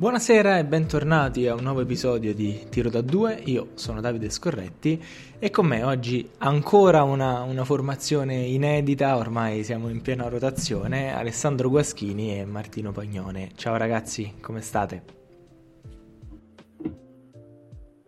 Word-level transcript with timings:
Buonasera 0.00 0.56
e 0.56 0.64
bentornati 0.64 1.46
a 1.46 1.52
un 1.52 1.62
nuovo 1.62 1.82
episodio 1.82 2.32
di 2.32 2.68
Tiro 2.70 2.88
da 2.88 3.02
2. 3.02 3.42
Io 3.44 3.72
sono 3.74 4.00
Davide 4.00 4.30
Scorretti 4.30 4.98
e 5.38 5.50
con 5.50 5.66
me 5.66 5.82
oggi 5.82 6.26
ancora 6.38 7.02
una, 7.02 7.42
una, 7.42 7.64
formazione 7.64 8.36
inedita, 8.36 9.18
ormai 9.18 9.62
siamo 9.62 9.90
in 9.90 10.00
piena 10.00 10.26
rotazione, 10.26 11.14
Alessandro 11.14 11.68
Guaschini 11.68 12.38
e 12.38 12.46
Martino 12.46 12.92
Pagnone. 12.92 13.50
Ciao 13.56 13.76
ragazzi, 13.76 14.36
come 14.40 14.62
state? 14.62 15.02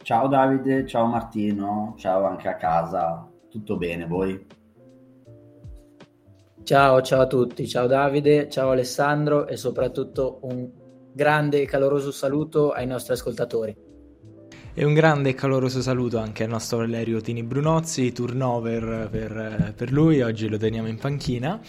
Ciao 0.03 0.29
Davide, 0.29 0.87
ciao 0.87 1.05
Martino, 1.05 1.95
ciao 1.99 2.25
anche 2.25 2.49
a 2.49 2.57
casa, 2.57 3.31
tutto 3.51 3.77
bene 3.77 4.07
voi? 4.07 4.47
Ciao, 6.63 7.03
ciao 7.03 7.21
a 7.21 7.27
tutti, 7.27 7.69
ciao 7.69 7.87
Davide, 7.87 8.49
ciao 8.49 8.71
Alessandro 8.71 9.47
e 9.47 9.59
soprattutto 9.59 10.39
un 10.45 10.81
grande 11.13 11.63
e 11.63 11.67
caloroso 11.67 12.11
saluto 12.11 12.73
ai 12.73 12.87
nostri 12.87 13.13
ascoltatori. 13.13 13.91
E 14.75 14.85
un 14.85 14.95
grande 14.95 15.31
e 15.31 15.35
caloroso 15.35 15.83
saluto 15.83 16.17
anche 16.17 16.45
al 16.45 16.49
nostro 16.49 16.79
Valerio 16.79 17.21
Tini 17.21 17.43
Brunozzi, 17.43 18.11
turnover 18.11 19.09
per, 19.11 19.75
per 19.77 19.93
lui, 19.93 20.23
oggi 20.23 20.49
lo 20.49 20.57
teniamo 20.57 20.89
in 20.89 20.97
panchina. 20.97 21.61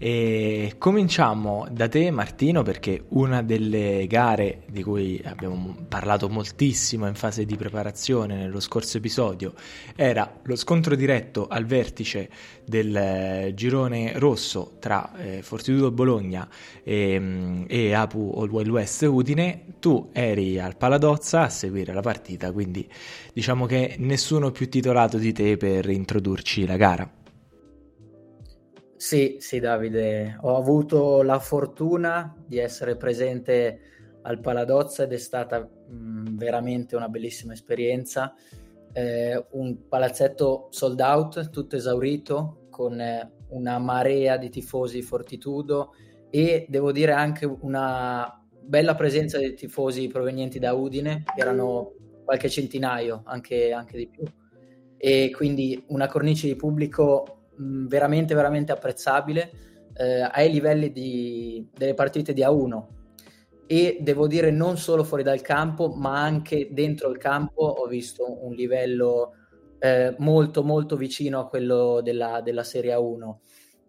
E 0.00 0.76
cominciamo 0.78 1.66
da 1.72 1.88
te 1.88 2.12
Martino 2.12 2.62
perché 2.62 3.06
una 3.08 3.42
delle 3.42 4.06
gare 4.06 4.62
di 4.70 4.84
cui 4.84 5.20
abbiamo 5.24 5.74
parlato 5.88 6.28
moltissimo 6.28 7.08
in 7.08 7.16
fase 7.16 7.44
di 7.44 7.56
preparazione 7.56 8.36
nello 8.36 8.60
scorso 8.60 8.98
episodio 8.98 9.54
era 9.96 10.38
lo 10.44 10.54
scontro 10.54 10.94
diretto 10.94 11.48
al 11.48 11.64
vertice 11.64 12.30
del 12.64 12.94
eh, 12.94 13.52
girone 13.56 14.16
rosso 14.20 14.76
tra 14.78 15.16
eh, 15.16 15.42
Fortitudo 15.42 15.90
Bologna 15.90 16.48
e, 16.84 17.18
mm, 17.18 17.64
e 17.66 17.92
Apu 17.92 18.34
All 18.36 18.50
Wild 18.50 18.70
West 18.70 19.02
Udine. 19.02 19.64
Tu 19.80 20.10
eri 20.12 20.60
al 20.60 20.76
Paladozza 20.76 21.42
a 21.42 21.48
seguire 21.48 21.92
la 21.92 22.02
partita, 22.02 22.52
quindi 22.52 22.88
diciamo 23.32 23.66
che 23.66 23.96
nessuno 23.98 24.52
più 24.52 24.68
titolato 24.68 25.18
di 25.18 25.32
te 25.32 25.56
per 25.56 25.88
introdurci 25.88 26.66
la 26.66 26.76
gara. 26.76 27.17
Sì, 28.98 29.36
sì, 29.38 29.60
Davide, 29.60 30.36
ho 30.40 30.56
avuto 30.56 31.22
la 31.22 31.38
fortuna 31.38 32.34
di 32.44 32.58
essere 32.58 32.96
presente 32.96 33.80
al 34.22 34.40
Paladozza 34.40 35.04
ed 35.04 35.12
è 35.12 35.18
stata 35.18 35.60
mh, 35.60 36.36
veramente 36.36 36.96
una 36.96 37.08
bellissima 37.08 37.52
esperienza. 37.52 38.34
Eh, 38.92 39.46
un 39.52 39.86
palazzetto 39.86 40.66
sold 40.70 40.98
out, 40.98 41.50
tutto 41.50 41.76
esaurito, 41.76 42.66
con 42.70 43.00
eh, 43.00 43.30
una 43.50 43.78
marea 43.78 44.36
di 44.36 44.50
tifosi 44.50 45.00
Fortitudo 45.00 45.94
e 46.28 46.66
devo 46.68 46.90
dire 46.90 47.12
anche 47.12 47.46
una 47.46 48.44
bella 48.60 48.96
presenza 48.96 49.38
di 49.38 49.54
tifosi 49.54 50.08
provenienti 50.08 50.58
da 50.58 50.72
Udine, 50.72 51.22
erano 51.36 51.92
qualche 52.24 52.48
centinaio, 52.48 53.22
anche, 53.26 53.70
anche 53.70 53.96
di 53.96 54.08
più. 54.08 54.24
E 54.96 55.30
quindi 55.30 55.84
una 55.90 56.08
cornice 56.08 56.48
di 56.48 56.56
pubblico 56.56 57.37
veramente, 57.58 58.34
veramente 58.34 58.72
apprezzabile 58.72 59.50
eh, 59.94 60.28
ai 60.30 60.50
livelli 60.50 60.92
di, 60.92 61.68
delle 61.74 61.94
partite 61.94 62.32
di 62.32 62.42
A1 62.42 62.86
e 63.66 63.98
devo 64.00 64.26
dire 64.26 64.50
non 64.50 64.78
solo 64.78 65.04
fuori 65.04 65.22
dal 65.22 65.42
campo 65.42 65.88
ma 65.88 66.22
anche 66.22 66.68
dentro 66.70 67.10
il 67.10 67.18
campo 67.18 67.62
ho 67.62 67.86
visto 67.86 68.44
un 68.44 68.54
livello 68.54 69.34
eh, 69.78 70.14
molto 70.18 70.62
molto 70.62 70.96
vicino 70.96 71.40
a 71.40 71.46
quello 71.46 72.00
della, 72.00 72.40
della 72.40 72.64
Serie 72.64 72.94
A1 72.94 73.36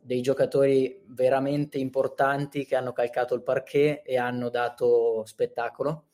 dei 0.09 0.21
giocatori 0.21 1.03
veramente 1.09 1.77
importanti 1.77 2.65
che 2.65 2.75
hanno 2.75 2.93
calcato 2.93 3.35
il 3.35 3.43
parquet 3.43 4.01
e 4.03 4.17
hanno 4.17 4.49
dato 4.49 5.23
spettacolo. 5.25 6.05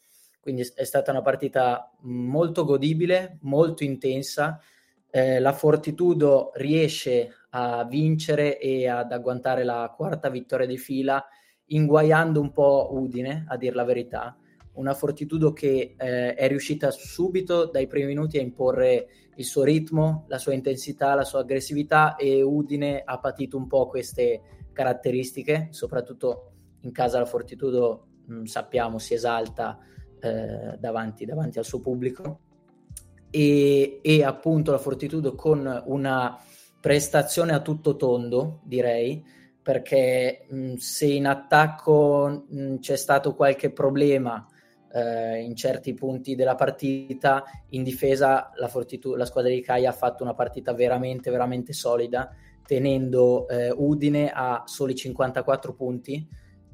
Quindi 0.41 0.69
è 0.75 0.83
stata 0.83 1.11
una 1.11 1.21
partita 1.21 1.93
molto 2.01 2.65
godibile 2.65 3.37
molto 3.43 3.85
intensa. 3.85 4.59
Eh, 5.09 5.39
la 5.39 5.53
Fortitudo 5.53 6.51
riesce 6.55 7.33
a 7.57 7.85
vincere 7.85 8.59
e 8.59 8.89
ad 8.89 9.13
agguantare 9.13 9.63
la 9.63 9.93
quarta 9.95 10.29
vittoria 10.29 10.67
di 10.67 10.77
fila, 10.77 11.25
inguaiando 11.67 12.41
un 12.41 12.51
po' 12.51 12.89
Udine, 12.91 13.45
a 13.47 13.55
dir 13.55 13.73
la 13.75 13.85
verità. 13.85 14.37
Una 14.73 14.93
Fortitudo 14.93 15.53
che 15.53 15.95
eh, 15.97 16.33
è 16.33 16.47
riuscita 16.49 16.91
subito 16.91 17.65
dai 17.65 17.87
primi 17.87 18.07
minuti 18.07 18.37
a 18.37 18.41
imporre 18.41 19.07
il 19.37 19.45
suo 19.45 19.63
ritmo, 19.63 20.25
la 20.27 20.37
sua 20.37 20.53
intensità, 20.53 21.13
la 21.13 21.23
sua 21.23 21.39
aggressività 21.39 22.17
e 22.17 22.41
Udine 22.41 23.01
ha 23.05 23.19
patito 23.19 23.55
un 23.55 23.67
po' 23.67 23.87
queste 23.87 24.41
caratteristiche, 24.73 25.69
soprattutto 25.71 26.51
in 26.81 26.91
casa 26.91 27.19
la 27.19 27.25
Fortitudo 27.25 28.07
mh, 28.25 28.43
sappiamo 28.43 28.99
si 28.99 29.13
esalta 29.13 29.79
eh, 30.19 30.75
davanti, 30.77 31.23
davanti 31.23 31.57
al 31.57 31.65
suo 31.65 31.79
pubblico 31.79 32.39
e, 33.29 34.01
e 34.01 34.23
appunto 34.25 34.71
la 34.71 34.77
Fortitudo 34.77 35.35
con 35.35 35.83
una 35.85 36.37
prestazione 36.85 37.51
a 37.51 37.61
tutto 37.61 37.95
tondo, 37.95 38.59
direi, 38.63 39.25
perché 39.59 40.45
mh, 40.47 40.75
se 40.75 41.07
in 41.07 41.25
attacco 41.25 42.45
mh, 42.47 42.75
c'è 42.75 42.95
stato 42.95 43.33
qualche 43.33 43.71
problema 43.71 44.45
eh, 44.93 45.39
in 45.41 45.55
certi 45.55 45.95
punti 45.95 46.35
della 46.35 46.53
partita, 46.53 47.43
in 47.69 47.81
difesa 47.81 48.51
la, 48.57 48.67
Fortitu- 48.67 49.15
la 49.15 49.25
squadra 49.25 49.49
di 49.49 49.61
Caia 49.61 49.89
ha 49.89 49.93
fatto 49.93 50.21
una 50.21 50.35
partita 50.35 50.75
veramente, 50.75 51.31
veramente 51.31 51.73
solida, 51.73 52.31
tenendo 52.63 53.47
eh, 53.47 53.71
Udine 53.71 54.29
a 54.31 54.61
soli 54.67 54.93
54 54.93 55.73
punti 55.73 56.23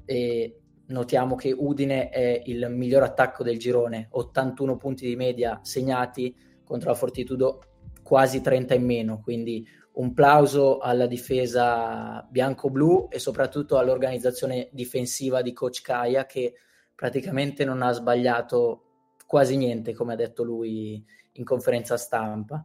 e 0.04 0.60
notiamo 0.88 1.36
che 1.36 1.56
Udine 1.58 2.10
è 2.10 2.42
il 2.48 2.68
miglior 2.70 3.04
attacco 3.04 3.44
del 3.44 3.58
girone, 3.58 4.10
81 4.12 4.76
punti 4.76 5.08
di 5.08 5.16
media 5.16 5.62
segnati 5.64 6.36
contro 6.66 6.90
la 6.90 6.98
Fortitudo 6.98 7.62
quasi 8.04 8.42
30 8.42 8.74
in 8.74 8.84
meno, 8.84 9.22
quindi 9.22 9.66
un 9.94 10.14
plauso 10.14 10.80
alla 10.80 11.06
difesa 11.06 12.26
bianco-blu 12.30 13.08
e 13.12 13.20
soprattutto 13.20 13.78
all'organizzazione 13.78 14.70
difensiva 14.72 15.42
di 15.42 15.54
coach 15.54 15.82
Kaya 15.82 16.26
che 16.26 16.54
praticamente 16.96 17.66
non 17.66 17.82
ha 17.82 17.92
sbagliato 17.92 18.84
quasi 19.26 19.58
niente, 19.58 19.94
come 19.94 20.14
ha 20.14 20.18
detto 20.18 20.44
lui 20.44 21.04
in 21.34 21.44
conferenza 21.44 21.98
stampa. 21.98 22.64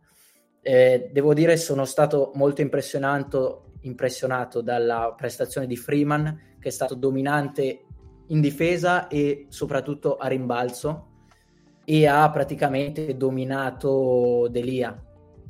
Eh, 0.60 1.10
devo 1.12 1.32
dire 1.32 1.56
sono 1.56 1.84
stato 1.84 2.32
molto 2.34 2.60
impressionato, 2.60 3.72
impressionato 3.82 4.60
dalla 4.60 5.14
prestazione 5.16 5.66
di 5.66 5.76
Freeman 5.76 6.56
che 6.58 6.68
è 6.68 6.72
stato 6.72 6.94
dominante 6.94 7.84
in 8.28 8.40
difesa 8.40 9.06
e 9.06 9.46
soprattutto 9.48 10.16
a 10.16 10.26
rimbalzo 10.26 11.10
e 11.84 12.06
ha 12.06 12.28
praticamente 12.30 13.16
dominato 13.16 14.48
Delia, 14.50 15.05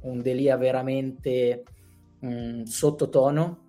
un 0.09 0.23
Delia 0.23 0.57
veramente 0.57 1.65
mh, 2.21 2.29
mm, 2.29 2.63
sottotono, 2.63 3.65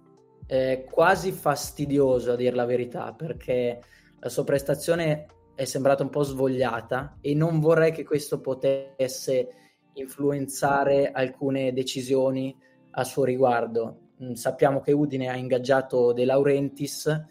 eh, 0.47 0.85
quasi 0.89 1.31
fastidioso 1.31 2.31
a 2.31 2.35
dire 2.35 2.55
la 2.55 2.65
verità, 2.65 3.13
perché 3.13 3.81
la 4.19 4.29
sua 4.29 4.43
prestazione 4.43 5.25
è 5.55 5.65
sembrata 5.65 6.03
un 6.03 6.09
po' 6.09 6.23
svogliata 6.23 7.17
e 7.21 7.33
non 7.33 7.59
vorrei 7.59 7.91
che 7.91 8.03
questo 8.03 8.39
potesse 8.39 9.49
influenzare 9.93 11.11
alcune 11.11 11.73
decisioni 11.73 12.55
a 12.91 13.03
suo 13.03 13.23
riguardo. 13.23 14.11
Mm, 14.23 14.33
sappiamo 14.33 14.81
che 14.81 14.91
Udine 14.91 15.29
ha 15.29 15.35
ingaggiato 15.35 16.13
De 16.13 16.25
Laurentiis 16.25 17.25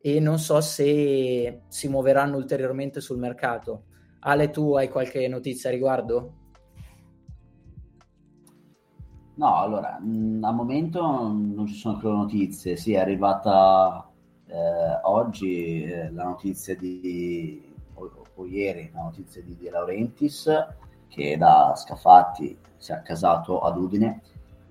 e 0.00 0.20
non 0.20 0.38
so 0.38 0.60
se 0.60 1.62
si 1.68 1.88
muoveranno 1.88 2.36
ulteriormente 2.36 3.00
sul 3.00 3.18
mercato 3.18 3.84
Ale, 4.20 4.50
tu 4.50 4.74
hai 4.74 4.88
qualche 4.88 5.26
notizia 5.28 5.70
a 5.70 5.72
riguardo? 5.72 6.39
No, 9.40 9.56
allora, 9.56 9.98
mh, 9.98 10.38
mm, 10.38 10.44
al 10.44 10.54
momento 10.54 11.00
non 11.00 11.66
ci 11.66 11.74
sono 11.74 11.94
ancora 11.94 12.14
notizie. 12.14 12.76
Sì, 12.76 12.92
è 12.92 12.98
arrivata 12.98 14.06
eh, 14.46 15.00
oggi 15.04 15.82
eh, 15.84 16.10
la 16.12 16.24
notizia 16.24 16.76
di, 16.76 17.72
o, 17.94 18.26
o, 18.34 18.46
ieri, 18.46 18.90
la 18.92 19.00
notizia 19.04 19.42
di 19.42 19.56
De 19.56 19.70
Laurentiis, 19.70 20.66
che 21.08 21.38
da 21.38 21.72
Scafatti 21.74 22.54
si 22.76 22.92
è 22.92 22.94
accasato 22.96 23.60
ad 23.60 23.78
Udine. 23.78 24.20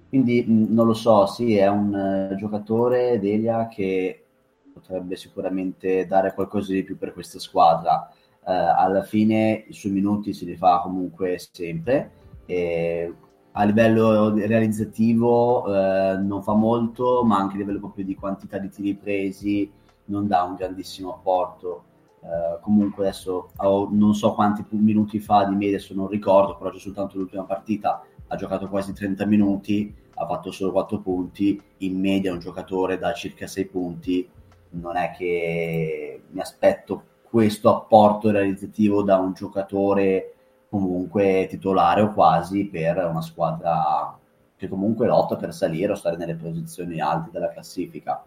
Quindi 0.08 0.46
mh, 0.48 0.52
mm, 0.54 0.74
non 0.74 0.86
lo 0.86 0.94
so, 0.94 1.26
sì, 1.26 1.56
è 1.56 1.68
un 1.68 2.30
uh, 2.32 2.36
giocatore, 2.36 3.18
Delia, 3.20 3.68
che 3.68 4.24
potrebbe 4.72 5.16
sicuramente 5.16 6.06
dare 6.06 6.36
qualcosa 6.36 6.74
di 6.74 6.84
più 6.84 6.96
per 6.96 7.14
questa 7.14 7.40
squadra 7.40 8.08
eh, 8.46 8.52
alla 8.54 9.02
fine 9.04 9.66
i 9.68 9.74
suoi 9.74 9.92
minuti 9.94 10.32
si 10.34 10.46
li 10.46 10.56
fa 10.56 10.80
comunque 10.82 11.40
sempre. 11.40 12.12
E 12.46 13.14
a 13.60 13.64
livello 13.66 14.34
realizzativo 14.34 15.66
eh, 15.68 16.18
non 16.18 16.42
fa 16.42 16.54
molto, 16.54 17.24
ma 17.26 17.38
anche 17.38 17.56
a 17.56 17.58
livello 17.58 17.80
proprio 17.80 18.06
di 18.06 18.16
quantità 18.16 18.58
di 18.58 18.70
tiri 18.70 18.96
presi 18.96 19.70
non 20.06 20.28
dà 20.28 20.44
un 20.44 20.56
grandissimo 20.56 21.14
apporto. 21.16 21.84
Uh, 22.22 22.60
comunque 22.62 23.08
adesso 23.08 23.52
non 23.62 24.14
so 24.14 24.34
quanti 24.34 24.66
minuti 24.72 25.20
fa 25.20 25.46
di 25.46 25.56
media, 25.56 25.80
se 25.80 25.94
non 25.94 26.08
ricordo, 26.08 26.58
però 26.58 26.70
c'è 26.70 26.78
soltanto 26.78 27.18
l'ultima 27.18 27.44
partita, 27.44 28.04
ha 28.28 28.36
giocato 28.36 28.68
quasi 28.68 28.92
30 28.94 29.26
minuti, 29.26 29.94
ha 30.16 30.26
fatto 30.26 30.52
solo 30.52 30.72
4 30.72 31.00
punti, 31.00 31.62
in 31.78 32.00
media 32.00 32.34
un 32.34 32.40
giocatore 32.40 32.98
da 32.98 33.14
circa 33.14 33.48
6 33.48 33.66
punti, 33.68 34.30
non 34.72 34.98
è 34.98 35.14
che 35.18 36.22
mi 36.30 36.40
aspetto 36.42 37.04
questo 37.24 37.74
apporto 37.74 38.32
realizzativo 38.32 39.02
da 39.02 39.18
un 39.18 39.34
giocatore 39.34 40.34
comunque 40.70 41.48
titolare 41.50 42.02
o 42.02 42.14
quasi 42.14 42.66
per 42.66 42.98
una 42.98 43.22
squadra 43.22 44.18
che 44.56 44.68
comunque 44.68 45.08
lotta 45.08 45.36
per 45.38 45.54
salire 45.54 45.94
o 45.94 45.96
stare 45.96 46.18
nelle 46.18 46.36
posizioni 46.36 47.00
alte 47.00 47.30
della 47.32 47.50
classifica. 47.50 48.24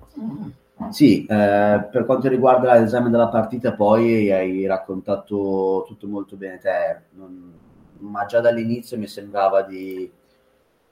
Sì, 0.88 1.24
eh, 1.26 1.88
per 1.90 2.04
quanto 2.06 2.28
riguarda 2.28 2.74
l'esame 2.74 3.10
della 3.10 3.28
partita, 3.28 3.74
poi 3.74 4.32
hai 4.32 4.66
raccontato 4.66 5.84
tutto 5.86 6.08
molto 6.08 6.36
bene 6.36 6.58
te, 6.58 7.02
non, 7.10 7.52
ma 7.98 8.24
già 8.24 8.40
dall'inizio 8.40 8.98
mi 8.98 9.06
sembrava 9.06 9.62
di, 9.62 10.10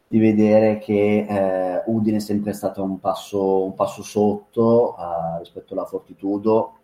di 0.06 0.19
vedere 0.19 0.79
che 0.79 1.26
eh, 1.29 1.82
Udine 1.87 2.19
è 2.19 2.20
sempre 2.20 2.52
stato 2.52 2.82
un 2.82 3.00
passo, 3.00 3.64
un 3.64 3.75
passo 3.75 4.02
sotto 4.02 4.94
eh, 4.97 5.38
rispetto 5.38 5.73
alla 5.73 5.87
Fortitudo. 5.87 6.75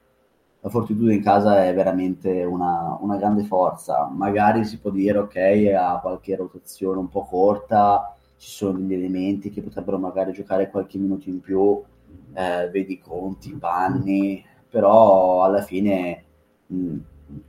La 0.61 0.71
Fortitudo 0.71 1.13
in 1.13 1.23
casa 1.23 1.65
è 1.65 1.75
veramente 1.75 2.43
una, 2.43 2.97
una, 3.01 3.17
grande 3.17 3.45
forza. 3.45 4.11
Magari 4.13 4.65
si 4.65 4.79
può 4.79 4.91
dire, 4.91 5.19
ok, 5.19 5.73
ha 5.77 5.99
qualche 6.01 6.35
rotazione 6.35 6.99
un 6.99 7.09
po' 7.09 7.25
corta, 7.25 8.15
ci 8.37 8.51
sono 8.51 8.79
degli 8.79 8.95
elementi 8.95 9.51
che 9.51 9.63
potrebbero 9.63 9.99
magari 9.99 10.33
giocare 10.33 10.71
qualche 10.71 10.99
minuto 10.99 11.29
in 11.29 11.41
più, 11.41 11.81
eh, 12.35 12.69
vedi 12.71 12.99
conti, 12.99 13.55
panni, 13.55 14.45
però 14.69 15.45
alla 15.45 15.63
fine 15.63 16.25
mh, 16.67 16.97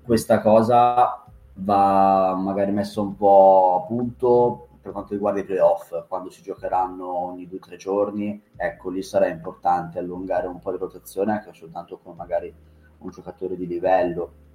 questa 0.03 0.41
cosa 0.41 1.23
va 1.55 2.35
magari 2.35 2.71
messa 2.71 3.01
un 3.01 3.15
po' 3.15 3.81
a 3.83 3.87
punto 3.87 4.67
per 4.87 4.91
quanto 4.91 5.13
riguarda 5.13 5.41
i 5.41 5.45
playoff, 5.45 6.07
quando 6.07 6.29
si 6.29 6.41
giocheranno 6.41 7.05
ogni 7.05 7.47
due 7.47 7.57
o 7.57 7.61
tre 7.61 7.75
giorni, 7.75 8.41
ecco 8.55 8.89
lì 8.89 9.03
sarà 9.03 9.27
importante 9.27 9.99
allungare 9.99 10.47
un 10.47 10.59
po' 10.59 10.71
di 10.71 10.77
rotazione 10.77 11.33
anche 11.33 11.51
soltanto 11.53 11.97
con 11.97 12.15
magari 12.15 12.53
un 12.99 13.09
giocatore 13.09 13.55
di 13.55 13.67
livello. 13.67 14.45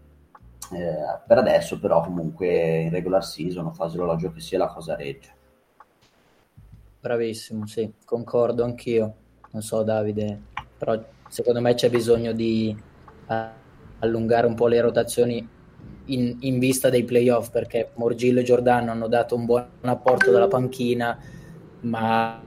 Eh, 0.73 1.21
per 1.27 1.39
adesso 1.39 1.79
però 1.79 2.03
comunque 2.03 2.81
in 2.81 2.91
regular 2.91 3.25
season 3.25 3.67
o 3.67 3.73
fase 3.73 3.99
orologio 3.99 4.33
che 4.33 4.41
sia 4.41 4.59
la 4.59 4.69
cosa 4.69 4.97
regge. 4.97 5.35
Bravissimo, 7.01 7.67
sì, 7.67 7.93
concordo 8.05 8.65
anch'io. 8.65 9.15
Non 9.51 9.63
so 9.63 9.83
Davide, 9.83 10.41
però 10.79 10.99
secondo 11.29 11.61
me 11.61 11.75
c'è 11.75 11.91
bisogno 11.91 12.33
di 12.33 12.75
uh, 13.27 13.35
allungare 13.99 14.47
un 14.47 14.55
po' 14.55 14.67
le 14.67 14.81
rotazioni 14.81 15.49
in, 16.07 16.37
in, 16.41 16.59
vista 16.59 16.91
dei 16.91 17.05
playoff 17.05 17.51
perché 17.51 17.91
Morgillo 17.95 18.41
e 18.41 18.45
Giordano 18.45 18.91
hanno 18.91 19.09
dato 19.09 19.35
un 19.35 19.45
buon 19.45 19.67
apporto 19.83 20.31
dalla 20.31 20.49
panchina 20.49 21.19
ma 21.81 22.41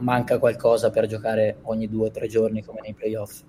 manca 0.00 0.38
qualcosa 0.38 0.90
per 0.90 1.06
giocare 1.06 1.58
ogni 1.62 1.88
due 1.88 2.08
o 2.08 2.10
tre 2.10 2.26
giorni 2.26 2.62
come 2.62 2.80
nei 2.80 2.94
playoff 2.94 3.42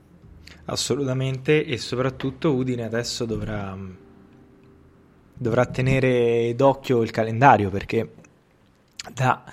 assolutamente 0.66 1.66
e 1.66 1.78
soprattutto 1.78 2.54
Udine 2.54 2.84
adesso 2.84 3.26
dovrà 3.26 3.78
dovrà 5.36 5.66
tenere 5.66 6.54
d'occhio 6.56 7.02
il 7.02 7.12
calendario 7.12 7.70
perché 7.70 8.22
da, 9.12 9.44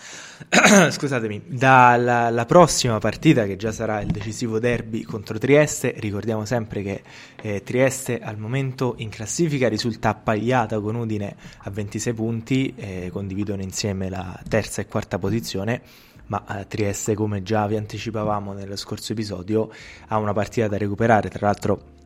scusatemi, 0.91 1.43
dalla 1.47 2.45
prossima 2.47 2.99
partita 2.99 3.47
che 3.47 3.57
già 3.57 3.73
sarà 3.73 4.01
il 4.01 4.11
decisivo 4.13 4.61
derby 4.61 5.03
contro 5.03 5.39
Trieste, 5.39 5.95
ricordiamo 5.99 6.45
sempre 6.45 6.83
che 6.83 7.03
eh, 7.43 7.63
Trieste 7.65 8.21
al 8.21 8.39
momento 8.39 8.95
in 8.99 9.09
classifica 9.09 9.69
risulta 9.69 10.11
appagliata 10.11 10.79
con 10.79 10.95
Udine 10.95 11.35
a 11.59 11.71
26 11.71 12.15
punti, 12.15 12.73
eh, 12.77 13.11
condividono 13.13 13.63
insieme 13.63 14.09
la 14.09 14.41
terza 14.49 14.83
e 14.83 14.87
quarta 14.87 15.19
posizione, 15.19 15.83
ma 16.31 16.61
eh, 16.61 16.67
Trieste 16.67 17.15
come 17.15 17.43
già 17.43 17.67
vi 17.67 17.77
anticipavamo 17.77 18.53
nello 18.53 18.77
scorso 18.77 19.12
episodio 19.12 19.71
ha 20.09 20.19
una 20.19 20.32
partita 20.32 20.69
da 20.69 20.79
recuperare, 20.79 21.29
tra 21.29 21.47
l'altro 21.47 21.99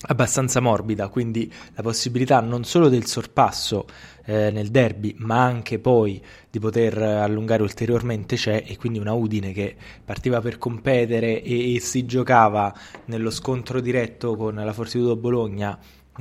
abbastanza 0.00 0.60
morbida, 0.60 1.08
quindi 1.08 1.52
la 1.74 1.82
possibilità 1.82 2.38
non 2.40 2.62
solo 2.62 2.88
del 2.88 3.04
sorpasso 3.06 3.86
eh, 4.24 4.52
nel 4.52 4.68
derby, 4.68 5.16
ma 5.18 5.42
anche 5.42 5.80
poi 5.80 6.22
di 6.48 6.60
poter 6.60 6.96
allungare 6.96 7.62
ulteriormente 7.62 8.36
c'è 8.36 8.62
e 8.64 8.76
quindi 8.76 9.00
una 9.00 9.12
Udine 9.12 9.52
che 9.52 9.74
partiva 10.04 10.40
per 10.40 10.58
competere 10.58 11.42
e, 11.42 11.74
e 11.74 11.80
si 11.80 12.06
giocava 12.06 12.72
nello 13.06 13.30
scontro 13.30 13.80
diretto 13.80 14.36
con 14.36 14.54
la 14.54 14.72
Fortitudo 14.72 15.16
Bologna 15.16 15.76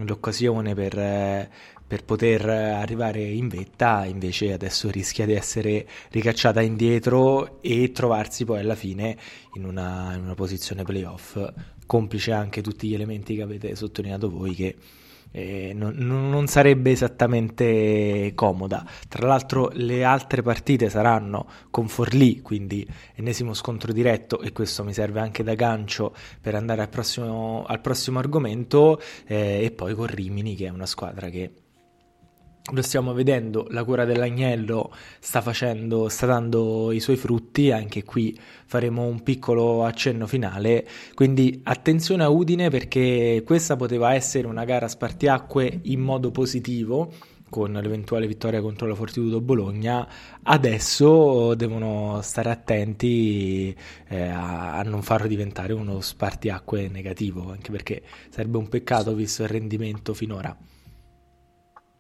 l'occasione 0.06 0.74
per, 0.74 0.98
eh, 0.98 1.50
per 1.88 2.04
poter 2.04 2.48
arrivare 2.48 3.24
in 3.24 3.48
vetta, 3.48 4.06
invece 4.06 4.51
adesso 4.51 4.89
rischia 4.89 5.25
di 5.25 5.34
essere 5.34 5.88
ricacciata 6.10 6.62
indietro 6.62 7.62
e 7.62 7.92
trovarsi 7.92 8.44
poi 8.44 8.60
alla 8.60 8.75
fine 8.75 9.18
in 9.54 9.63
una, 9.63 10.13
in 10.13 10.24
una 10.24 10.36
posizione 10.36 10.84
playoff 10.84 11.39
complice 11.88 12.34
anche 12.34 12.62
tutti 12.62 12.88
gli 12.88 12.94
elementi 12.94 13.36
che 13.36 13.42
avete 13.42 13.75
sottolineato 13.75 14.30
voi 14.30 14.54
che 14.54 14.75
eh, 15.31 15.72
non, 15.74 15.94
non, 15.95 16.48
sarebbe 16.48 16.92
esattamente 16.92 18.31
comoda. 18.36 18.86
Tra 19.07 19.28
l'altro 19.28 19.69
le 19.74 20.04
altre 20.04 20.42
partite 20.42 20.90
saranno 20.90 21.48
con 21.69 21.88
Forlì, 21.88 22.42
quindi 22.42 22.88
ennesimo 23.16 23.54
scontro 23.54 23.92
diretto 23.92 24.40
e 24.42 24.51
questo 24.51 24.83
mi 24.83 24.94
serve 24.94 25.19
anche 25.19 25.44
da 25.44 25.54
gancio 25.56 26.16
per 26.42 26.56
andare 26.56 26.81
al 26.81 26.90
prossimo, 26.90 27.66
al 27.66 27.81
prossimo 27.81 28.19
argomento 28.19 29.01
eh, 29.25 29.63
e 29.63 29.72
poi 29.72 29.94
con 29.95 30.07
Rimini 30.07 30.56
che 30.56 30.68
è 30.68 30.69
una 30.69 30.86
squadra 30.86 31.30
che 31.30 31.51
lo 32.72 32.81
stiamo 32.81 33.14
vedendo, 33.14 33.66
la 33.69 33.84
cura 33.84 34.04
dell'agnello 34.04 34.92
sta 35.19 35.42
facendo, 35.42 36.10
sta 36.10 36.25
dando 36.25 36.92
i 36.92 37.00
suoi 37.00 37.16
frutti, 37.16 37.72
anche 37.72 38.04
qui 38.04 38.38
faremo 38.66 39.06
un 39.06 39.24
piccolo 39.24 39.86
accenno 39.86 40.28
finale, 40.28 40.86
quindi 41.14 41.62
attenzione 41.64 42.24
a 42.24 42.30
Udine 42.30 42.69
perché 42.69 43.42
questa 43.46 43.78
poteva 43.78 44.14
essere 44.14 44.48
una 44.48 44.66
gara 44.66 44.88
spartiacque 44.88 45.80
in 45.84 46.02
modo 46.02 46.31
positivo 46.31 47.12
con 47.50 47.72
l'eventuale 47.72 48.28
vittoria 48.28 48.60
contro 48.62 48.88
la 48.88 48.96
Fortitudo 48.96 49.40
Bologna, 49.40 50.06
adesso 50.44 51.56
devono 51.56 52.19
stare 52.22 52.50
attenti 52.50 53.74
eh, 54.10 54.22
a, 54.28 54.74
a, 54.74 54.84
non 54.84 55.02
farlo 55.02 55.28
diventare 55.28 55.72
uno 55.72 56.02
spartiacque 56.02 56.90
negativo, 56.90 57.50
anche 57.50 57.72
perché 57.72 58.02
sarebbe 58.30 58.58
un 58.58 58.68
peccato 58.68 59.14
visto 59.14 59.44
il 59.44 59.50
rendimento 59.50 60.14
finora 60.14 60.54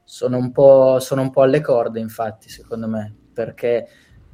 sono 0.09 0.37
un, 0.37 0.53
po', 0.53 0.99
sono 1.01 1.21
un 1.21 1.31
po' 1.31 1.41
alle 1.41 1.59
corde, 1.59 1.99
infatti, 1.99 2.47
secondo 2.47 2.87
me, 2.87 3.13
perché 3.33 3.85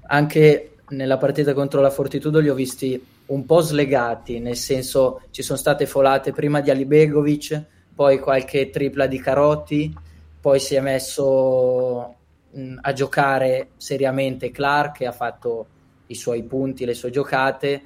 anche 0.06 0.76
nella 0.90 1.18
partita 1.18 1.54
contro 1.54 1.82
la 1.82 1.90
Fortitudo 1.90 2.38
li 2.38 2.50
ho 2.50 2.54
visti 2.54 3.04
un 3.26 3.44
po' 3.44 3.60
slegati, 3.62 4.38
nel 4.40 4.56
senso 4.56 5.22
ci 5.32 5.42
sono 5.42 5.58
state 5.58 5.88
folate 5.88 6.32
prima 6.32 6.62
di 6.62 6.70
Alibegovic, 6.70 7.66
poi 7.96 8.20
qualche 8.20 8.70
tripla 8.70 9.08
di 9.08 9.20
Carotti, 9.20 9.92
poi 10.40 10.60
si 10.60 10.76
è 10.76 10.80
messo 10.80 12.18
mh, 12.52 12.78
a 12.82 12.94
giocare 12.94 13.70
seriamente 13.78 14.52
Clark 14.52 14.98
che 15.00 15.08
ha 15.08 15.12
fatto 15.12 15.66
i 16.06 16.14
suoi 16.14 16.44
punti, 16.44 16.86
le 16.86 16.94
sue 16.94 17.10
giocate, 17.10 17.82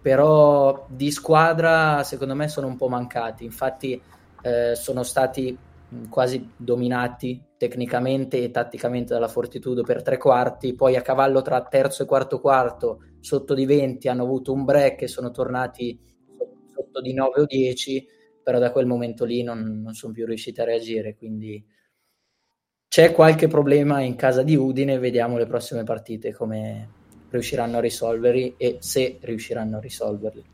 però 0.00 0.86
di 0.88 1.10
squadra 1.10 2.04
secondo 2.04 2.36
me 2.36 2.46
sono 2.46 2.68
un 2.68 2.76
po' 2.76 2.88
mancati, 2.88 3.44
infatti 3.44 4.00
eh, 4.42 4.76
sono 4.76 5.02
stati 5.02 5.58
quasi 6.08 6.50
dominati 6.56 7.42
tecnicamente 7.56 8.42
e 8.42 8.50
tatticamente 8.50 9.12
dalla 9.12 9.28
Fortitudo 9.28 9.82
per 9.82 10.02
tre 10.02 10.18
quarti, 10.18 10.74
poi 10.74 10.96
a 10.96 11.02
cavallo 11.02 11.42
tra 11.42 11.62
terzo 11.62 12.02
e 12.02 12.06
quarto 12.06 12.40
quarto 12.40 13.00
sotto 13.20 13.54
di 13.54 13.66
20 13.66 14.08
hanno 14.08 14.22
avuto 14.22 14.52
un 14.52 14.64
break 14.64 15.02
e 15.02 15.08
sono 15.08 15.30
tornati 15.30 15.98
sotto 16.74 17.00
di 17.00 17.12
9 17.12 17.40
o 17.42 17.44
10, 17.44 18.06
però 18.42 18.58
da 18.58 18.72
quel 18.72 18.86
momento 18.86 19.24
lì 19.24 19.42
non, 19.42 19.80
non 19.82 19.94
sono 19.94 20.12
più 20.12 20.26
riusciti 20.26 20.60
a 20.60 20.64
reagire, 20.64 21.14
quindi 21.14 21.64
c'è 22.88 23.12
qualche 23.12 23.48
problema 23.48 24.00
in 24.00 24.16
casa 24.16 24.42
di 24.42 24.54
Udine, 24.54 24.98
vediamo 24.98 25.38
le 25.38 25.46
prossime 25.46 25.84
partite 25.84 26.34
come 26.34 27.00
riusciranno 27.30 27.78
a 27.78 27.80
risolverli 27.80 28.54
e 28.58 28.76
se 28.80 29.18
riusciranno 29.20 29.78
a 29.78 29.80
risolverli. 29.80 30.51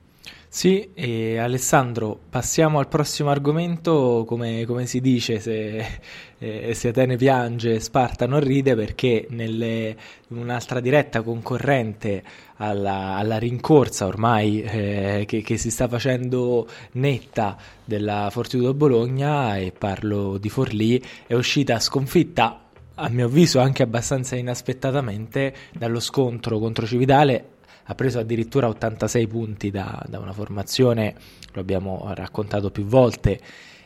Sì, 0.51 0.93
e 0.95 1.37
Alessandro, 1.37 2.19
passiamo 2.31 2.79
al 2.79 2.89
prossimo 2.89 3.29
argomento, 3.29 4.25
come, 4.27 4.65
come 4.65 4.87
si 4.87 5.01
dice, 5.03 5.41
se, 5.41 6.01
eh, 6.39 6.75
se 6.75 6.89
Atene 6.89 7.17
piange, 7.17 7.79
Sparta 7.81 8.27
non 8.27 8.41
ride, 8.41 8.75
perché 8.75 9.27
nelle, 9.29 9.97
in 10.29 10.39
un'altra 10.39 10.81
diretta 10.81 11.21
concorrente 11.21 12.23
alla, 12.57 13.17
alla 13.17 13.37
rincorsa 13.37 14.07
ormai 14.07 14.63
eh, 14.63 15.25
che, 15.27 15.43
che, 15.43 15.59
si 15.59 15.71
sta 15.71 15.87
facendo 15.87 16.67
netta 16.93 17.57
della 17.85 18.29
Fortitudo 18.31 18.73
Bologna, 18.73 19.59
e 19.59 19.71
parlo 19.77 20.39
di 20.39 20.49
Forlì, 20.49 21.01
è 21.27 21.35
uscita 21.35 21.79
sconfitta 21.79 22.63
a 22.95 23.09
mio 23.11 23.27
avviso 23.27 23.61
anche 23.61 23.83
abbastanza 23.83 24.35
inaspettatamente 24.35 25.55
dallo 25.73 26.01
scontro 26.01 26.59
contro 26.59 26.87
Cividale 26.87 27.57
ha 27.91 27.95
preso 27.95 28.19
addirittura 28.19 28.69
86 28.69 29.27
punti 29.27 29.71
da, 29.71 30.05
da 30.09 30.19
una 30.19 30.33
formazione, 30.33 31.15
lo 31.53 31.61
abbiamo 31.61 32.11
raccontato 32.15 32.71
più 32.71 32.85
volte, 32.85 33.41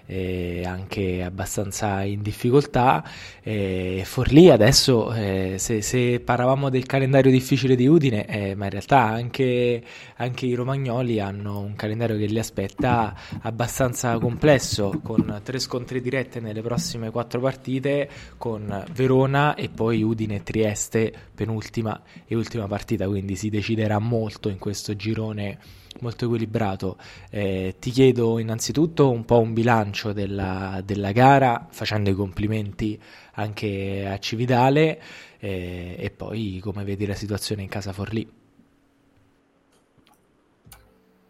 eh, 0.07 0.63
anche 0.65 1.23
abbastanza 1.23 2.03
in 2.03 2.23
difficoltà. 2.23 3.05
Eh, 3.43 4.03
Forlì 4.05 4.51
adesso, 4.51 5.13
eh, 5.13 5.55
se, 5.59 5.83
se, 5.83 6.21
parlavamo 6.21 6.69
del 6.71 6.87
calendario 6.87 7.31
difficile 7.31 7.75
di 7.75 7.87
Udine, 7.87 8.27
eh, 8.27 8.55
ma 8.55 8.65
in 8.65 8.71
realtà 8.71 9.01
anche, 9.01 9.83
anche, 10.17 10.47
i 10.47 10.55
romagnoli 10.55 11.21
hanno 11.21 11.61
un 11.61 11.75
calendario 11.75 12.17
che 12.17 12.27
li 12.27 12.39
aspetta 12.39 13.15
abbastanza 13.43 14.19
complesso, 14.19 15.01
con 15.03 15.41
tre 15.43 15.59
scontri 15.59 16.01
dirette 16.01 16.41
nelle 16.41 16.63
prossime 16.63 17.11
quattro 17.11 17.41
partite, 17.41 18.09
con 18.39 18.85
Verona 18.93 19.55
e 19.55 19.69
poi 19.69 20.03
Udine 20.03 20.37
e 20.37 20.43
Trieste, 20.43 21.13
penultima 21.35 22.01
e 22.27 22.35
ultima 22.35 22.67
partita, 22.67 23.07
quindi 23.07 23.37
si 23.37 23.49
deciderà 23.51 23.99
molto 23.99 24.49
in 24.49 24.59
questo 24.59 24.95
girone 24.95 25.81
molto 26.03 26.27
equilibrato. 26.27 26.99
Eh, 27.31 27.77
ti 27.79 27.91
chiedo 27.91 28.39
innanzitutto 28.39 29.11
un 29.11 29.25
po' 29.25 29.41
un 29.41 29.55
bilancio 29.55 30.13
della, 30.13 30.83
della 30.85 31.13
gara, 31.13 31.67
facendo 31.71 32.11
i 32.11 32.15
complimenti 32.15 33.01
anche 33.35 34.07
a 34.07 34.19
Cividale 34.19 35.01
eh, 35.39 35.97
e 35.99 36.11
poi 36.11 36.61
come 36.63 36.85
vedi 36.85 37.07
la 37.07 37.15
situazione 37.15 37.63
in 37.63 37.69
casa 37.69 37.93
Forlì. 37.93 38.31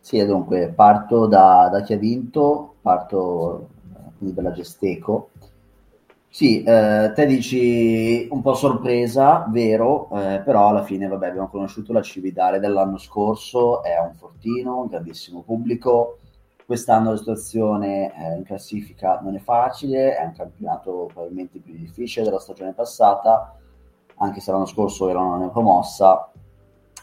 Sì, 0.00 0.24
dunque 0.26 0.72
parto 0.74 1.26
da, 1.26 1.68
da 1.70 1.80
chi 1.82 1.92
ha 1.92 1.96
vinto, 1.96 2.74
parto 2.82 3.68
eh, 3.94 4.10
quindi 4.18 4.34
dalla 4.34 4.50
Gesteco 4.50 5.30
sì, 6.34 6.62
eh, 6.62 7.12
te 7.14 7.26
dici 7.26 8.26
un 8.30 8.40
po' 8.40 8.54
sorpresa, 8.54 9.44
vero, 9.50 10.08
eh, 10.12 10.40
però 10.42 10.68
alla 10.68 10.82
fine, 10.82 11.06
vabbè, 11.06 11.28
abbiamo 11.28 11.50
conosciuto 11.50 11.92
la 11.92 12.00
Cividale 12.00 12.58
dell'anno 12.58 12.96
scorso, 12.96 13.82
è 13.82 13.98
un 13.98 14.14
fortino, 14.14 14.80
un 14.80 14.86
grandissimo 14.86 15.42
pubblico. 15.42 16.20
Quest'anno 16.64 17.10
la 17.10 17.18
situazione 17.18 18.14
eh, 18.16 18.36
in 18.38 18.44
classifica 18.44 19.20
non 19.20 19.34
è 19.34 19.40
facile, 19.40 20.16
è 20.16 20.24
un 20.24 20.32
campionato 20.32 21.10
probabilmente 21.12 21.58
più 21.58 21.74
difficile 21.74 22.24
della 22.24 22.38
stagione 22.38 22.72
passata, 22.72 23.54
anche 24.14 24.40
se 24.40 24.52
l'anno 24.52 24.64
scorso 24.64 25.10
era 25.10 25.20
una 25.20 25.50
promossa, 25.50 26.32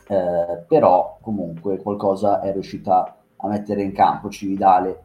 eh, 0.08 0.64
però 0.68 1.20
comunque 1.22 1.78
qualcosa 1.78 2.42
è 2.42 2.52
riuscita 2.52 3.16
a 3.36 3.48
mettere 3.48 3.84
in 3.84 3.94
campo 3.94 4.32
Cividale 4.32 5.04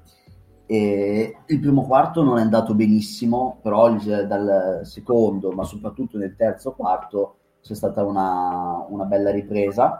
e 0.66 1.36
il 1.46 1.60
primo 1.60 1.82
quarto 1.82 2.22
non 2.22 2.38
è 2.38 2.40
andato 2.40 2.74
benissimo, 2.74 3.58
però 3.60 3.90
dal 3.92 4.80
secondo, 4.84 5.50
ma 5.52 5.64
soprattutto 5.64 6.16
nel 6.16 6.36
terzo 6.36 6.72
quarto, 6.72 7.36
c'è 7.60 7.74
stata 7.74 8.02
una, 8.04 8.84
una 8.88 9.04
bella 9.04 9.30
ripresa 9.30 9.98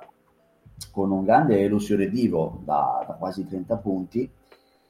con 0.91 1.11
un 1.11 1.25
grande 1.25 1.61
elusione 1.61 2.09
divo 2.09 2.61
da, 2.65 3.05
da, 3.07 3.15
quasi 3.15 3.47
30 3.47 3.77
punti. 3.77 4.31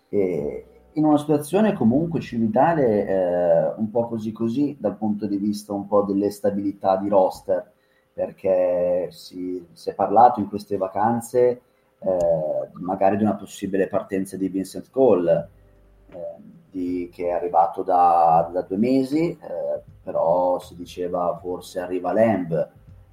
E 0.09 0.67
in 0.93 1.05
una 1.05 1.19
situazione 1.19 1.73
comunque 1.73 2.21
cividale 2.21 3.07
eh, 3.07 3.75
un 3.77 3.91
po' 3.91 4.07
così 4.07 4.31
così 4.31 4.77
dal 4.79 4.97
punto 4.97 5.27
di 5.27 5.37
vista 5.37 5.73
un 5.73 5.89
po' 5.89 6.03
delle 6.03 6.31
stabilità 6.31 6.97
di 6.97 7.09
roster, 7.09 7.73
perché 8.13 9.09
si, 9.11 9.65
si 9.73 9.91
è 9.91 9.95
parlato 9.95 10.39
in 10.39 10.49
queste 10.49 10.77
vacanze 10.77 11.61
eh, 11.99 12.69
magari 12.75 13.17
di 13.17 13.25
una 13.25 13.35
possibile 13.35 13.89
partenza 13.89 14.37
di 14.37 14.49
Vincent 14.49 14.89
Cole 14.91 15.49
di, 16.71 17.09
che 17.13 17.29
è 17.29 17.31
arrivato 17.31 17.83
da, 17.83 18.49
da 18.53 18.63
due 18.63 18.77
mesi, 18.77 19.31
eh, 19.31 19.83
però 20.03 20.59
si 20.59 20.75
diceva 20.77 21.39
forse 21.41 21.81
arriva 21.81 22.13
Lamb, 22.13 22.53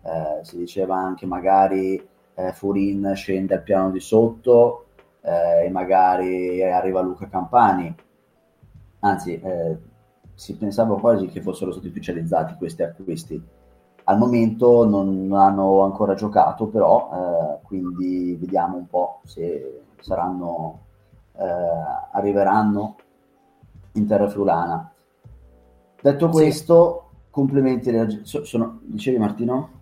eh, 0.04 0.44
si 0.44 0.58
diceva 0.58 0.96
anche 0.96 1.26
magari 1.26 2.08
Furin 2.54 3.12
scende 3.14 3.54
al 3.54 3.62
piano 3.62 3.92
di 3.92 4.00
sotto 4.00 4.86
e 5.22 5.70
magari 5.70 6.64
arriva 6.64 7.02
Luca 7.02 7.28
Campani. 7.28 7.94
Anzi, 9.02 9.40
si 10.42 10.58
pensava 10.58 11.00
quasi 11.00 11.28
che 11.28 11.40
fossero 11.40 11.72
stati 11.72 11.88
ufficializzati 11.88 12.56
questi 12.56 12.82
acquisti. 12.82 13.40
Al 14.06 14.18
momento 14.18 14.88
non, 14.88 15.32
hanno 15.34 15.84
ancora 15.84 16.16
giocato, 16.16 16.66
però, 16.66 17.12
eh, 17.14 17.60
quindi 17.64 18.36
vediamo 18.40 18.78
un 18.78 18.88
po' 18.88 19.22
se 19.24 19.84
saranno 20.00 20.80
eh, 20.80 20.91
arriveranno 21.34 22.96
in 23.94 24.08
terra 24.08 24.30
friulana. 24.30 24.92
Detto 26.02 26.30
questo, 26.30 27.10
sì. 27.12 27.26
complimenti. 27.30 28.22
Sono, 28.24 28.80
dicevi 28.84 29.18
Martino? 29.18 29.80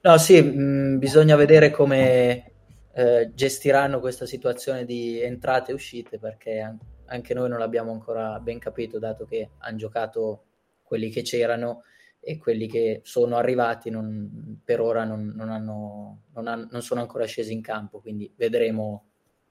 No, 0.00 0.16
sì, 0.18 0.40
mh, 0.40 0.60
mm, 0.60 0.98
bisogna 0.98 1.36
vedere 1.36 1.70
come 1.70 2.52
eh, 2.92 3.32
gestiranno 3.34 4.00
questa 4.00 4.26
situazione 4.26 4.84
di 4.84 5.20
entrate 5.20 5.72
e 5.72 5.74
uscite 5.74 6.18
perché 6.18 6.76
anche 7.06 7.34
noi 7.34 7.48
non 7.48 7.58
l'abbiamo 7.58 7.92
ancora 7.92 8.38
ben 8.38 8.58
capito, 8.58 8.98
dato 8.98 9.24
che 9.24 9.50
hanno 9.58 9.76
giocato 9.76 10.44
quelli 10.82 11.10
che 11.10 11.22
c'erano 11.22 11.82
e 12.20 12.38
quelli 12.38 12.68
che 12.68 13.00
sono 13.04 13.36
arrivati 13.36 13.90
non, 13.90 14.60
per 14.64 14.80
ora 14.80 15.04
non, 15.04 15.32
non, 15.34 15.50
hanno, 15.50 16.22
hanno, 16.34 16.68
non 16.70 16.82
sono 16.82 17.00
ancora 17.00 17.24
scesi 17.24 17.52
in 17.52 17.62
campo, 17.62 18.00
quindi 18.00 18.32
vedremo 18.36 19.07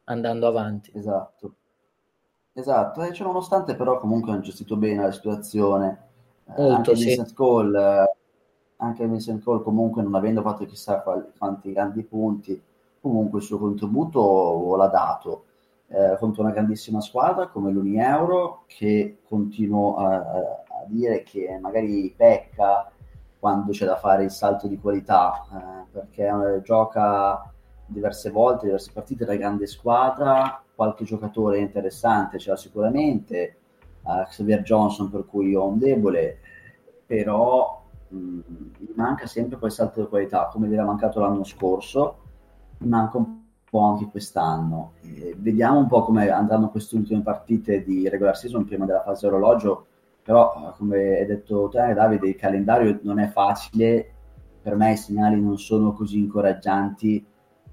andando 0.08 0.48
avanti. 0.48 0.92
Esatto. 0.94 1.54
Esatto, 2.54 3.04
e 3.04 3.14
cioè, 3.14 3.28
nonostante 3.28 3.76
però 3.76 4.00
comunque 4.00 4.32
hanno 4.32 4.42
gestito 4.42 4.78
bene 4.78 5.04
la 5.04 5.12
situazione, 5.12 6.08
eh, 6.48 6.62
Molto, 6.62 6.76
anche, 6.76 6.96
sì. 6.96 7.06
Vincent 7.06 7.34
Cole, 7.34 7.80
eh, 7.80 8.16
anche 8.78 9.08
Vincent 9.08 9.44
Cole 9.44 9.62
comunque 9.62 10.02
non 10.02 10.16
avendo 10.16 10.42
fatto 10.42 10.66
chissà 10.66 11.02
quali, 11.02 11.24
quanti 11.38 11.72
grandi 11.72 12.04
punti, 12.04 12.60
comunque 13.00 13.40
il 13.40 13.46
suo 13.46 13.60
contributo 13.60 14.76
l'ha 14.76 14.88
dato 14.88 15.46
eh, 15.90 16.18
contro 16.20 16.44
una 16.44 16.52
grandissima 16.52 17.00
squadra 17.00 17.48
come 17.48 17.72
l'Unieuro 17.72 18.64
che 18.68 19.20
continuo 19.28 19.96
a, 19.96 20.16
a, 20.16 20.64
dire 20.88 21.24
che 21.24 21.58
magari 21.62 22.14
pecca 22.16 22.92
quando 23.40 23.72
c'è 23.72 23.86
da 23.86 23.98
fare 23.98 24.24
il 24.24 24.32
salto 24.32 24.68
di 24.68 24.80
qualità 24.80 25.46
eh, 25.52 25.86
perché 25.92 26.28
eh, 26.28 26.62
gioca 26.62 27.52
diverse 27.88 28.30
volte, 28.30 28.66
diverse 28.66 28.92
partite 28.94 29.26
da 29.26 29.36
grande 29.36 29.66
squadra, 29.66 30.62
qualche 30.76 31.06
giocatore 31.06 31.60
interessante 31.60 32.38
c'era 32.38 32.56
sicuramente, 32.56 33.58
uh, 34.04 34.24
Xavier 34.24 34.62
Johnson 34.62 35.10
per 35.10 35.26
cui 35.26 35.56
ho 35.56 35.66
un 35.66 35.80
debole, 35.80 36.38
però 37.06 37.84
mh, 38.10 38.18
mi 38.18 38.94
manca 38.96 39.26
sempre 39.26 39.58
quel 39.58 39.72
salto 39.72 40.02
di 40.02 40.08
qualità, 40.08 40.50
come 40.52 40.72
era 40.72 40.84
mancato 40.84 41.20
l'anno 41.20 41.44
scorso, 41.44 42.18
mi 42.80 42.90
manca 42.90 43.18
un 43.18 43.42
po' 43.70 43.80
anche 43.80 44.06
quest'anno. 44.06 44.94
E 45.02 45.36
vediamo 45.38 45.80
un 45.80 45.88
po' 45.88 46.04
come 46.04 46.30
andranno 46.30 46.70
queste 46.70 46.96
ultime 46.96 47.22
partite 47.22 47.84
di 47.84 48.08
regular 48.08 48.38
season 48.38 48.66
prima 48.66 48.86
della 48.86 49.02
fase 49.02 49.28
orologio, 49.28 49.88
però 50.22 50.74
come 50.78 51.20
hai 51.20 51.26
detto 51.26 51.70
te 51.70 51.94
Davide, 51.94 52.28
il 52.28 52.36
calendario 52.36 53.00
non 53.04 53.20
è 53.20 53.28
facile, 53.30 54.12
per 54.62 54.76
me 54.76 54.92
i 54.92 54.98
segnali 54.98 55.42
non 55.42 55.58
sono 55.58 55.94
così 55.94 56.20
incoraggianti 56.20 57.26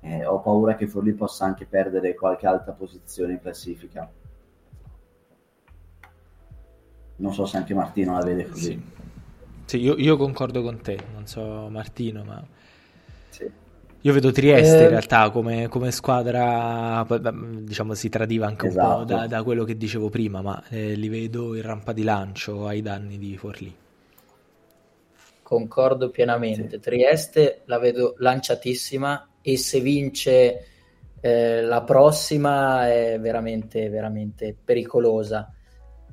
eh, 0.05 0.27
ho 0.27 0.39
paura 0.41 0.75
che 0.77 0.87
Forlì 0.87 1.15
possa 1.15 1.47
anche 1.47 1.65
perdere 1.65 2.15
qualche 2.15 2.47
alta 2.47 2.73
posizione 2.73 3.33
in 3.33 3.41
classifica. 3.41 4.11
Non 7.17 7.33
so 7.33 7.47
se 7.47 7.57
anche 7.57 7.73
Martino 7.73 8.13
la 8.13 8.23
vede 8.23 8.47
così. 8.47 8.63
Sì, 8.63 8.83
sì 9.65 9.81
io, 9.81 9.97
io, 9.97 10.19
concordo 10.19 10.61
con 10.61 10.83
te, 10.83 10.99
non 11.15 11.27
so 11.27 11.69
Martino, 11.71 12.23
ma... 12.23 12.45
Sì. 13.31 13.51
Io 14.03 14.13
vedo 14.13 14.31
Trieste 14.31 14.81
eh... 14.81 14.83
in 14.83 14.89
realtà 14.91 15.31
come, 15.31 15.69
come, 15.69 15.91
squadra, 15.91 17.07
diciamo 17.63 17.95
si 17.95 18.11
tradiva 18.11 18.47
anche 18.47 18.67
esatto. 18.67 18.87
un 18.87 18.99
po' 18.99 19.05
da, 19.05 19.27
da, 19.27 19.43
quello 19.43 19.65
che 19.65 19.79
dicevo 19.79 20.11
prima, 20.11 20.43
ma 20.43 20.63
eh, 20.69 20.95
li 20.97 21.09
vedo 21.09 21.55
in 21.55 21.63
rampa 21.63 21.95
di 21.95 22.03
lancio 22.03 22.67
ai 22.67 22.83
danni 22.83 23.17
di 23.17 23.39
Forlì. 23.39 23.75
Concordo 25.43 26.11
pienamente. 26.11 26.77
Sì. 26.77 26.81
Trieste 26.81 27.63
la 27.65 27.79
vedo 27.79 28.17
lanciatissima 28.19 29.29
e 29.47 29.59
se 29.59 29.81
vince 29.81 30.65
eh, 31.21 31.61
la 31.61 31.83
prossima 31.83 32.91
è 32.91 33.21
veramente, 33.21 33.91
veramente 33.91 34.57
pericolosa. 34.65 35.53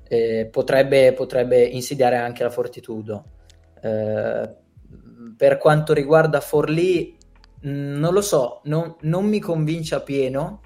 Eh, 0.04 0.50
potrebbe, 0.52 1.14
potrebbe, 1.14 1.64
insidiare 1.64 2.18
anche 2.18 2.44
la 2.44 2.50
Fortitudo. 2.50 3.24
Eh, 3.82 4.56
per 5.38 5.58
quanto 5.58 5.94
riguarda 5.94 6.42
Forlì, 6.42 7.18
mm, 7.66 7.98
non 7.98 8.12
lo 8.14 8.22
so, 8.22 8.60
non, 8.66 8.98
non 9.02 9.26
mi 9.26 9.40
convince 9.40 9.96
a 9.96 10.02
pieno. 10.02 10.62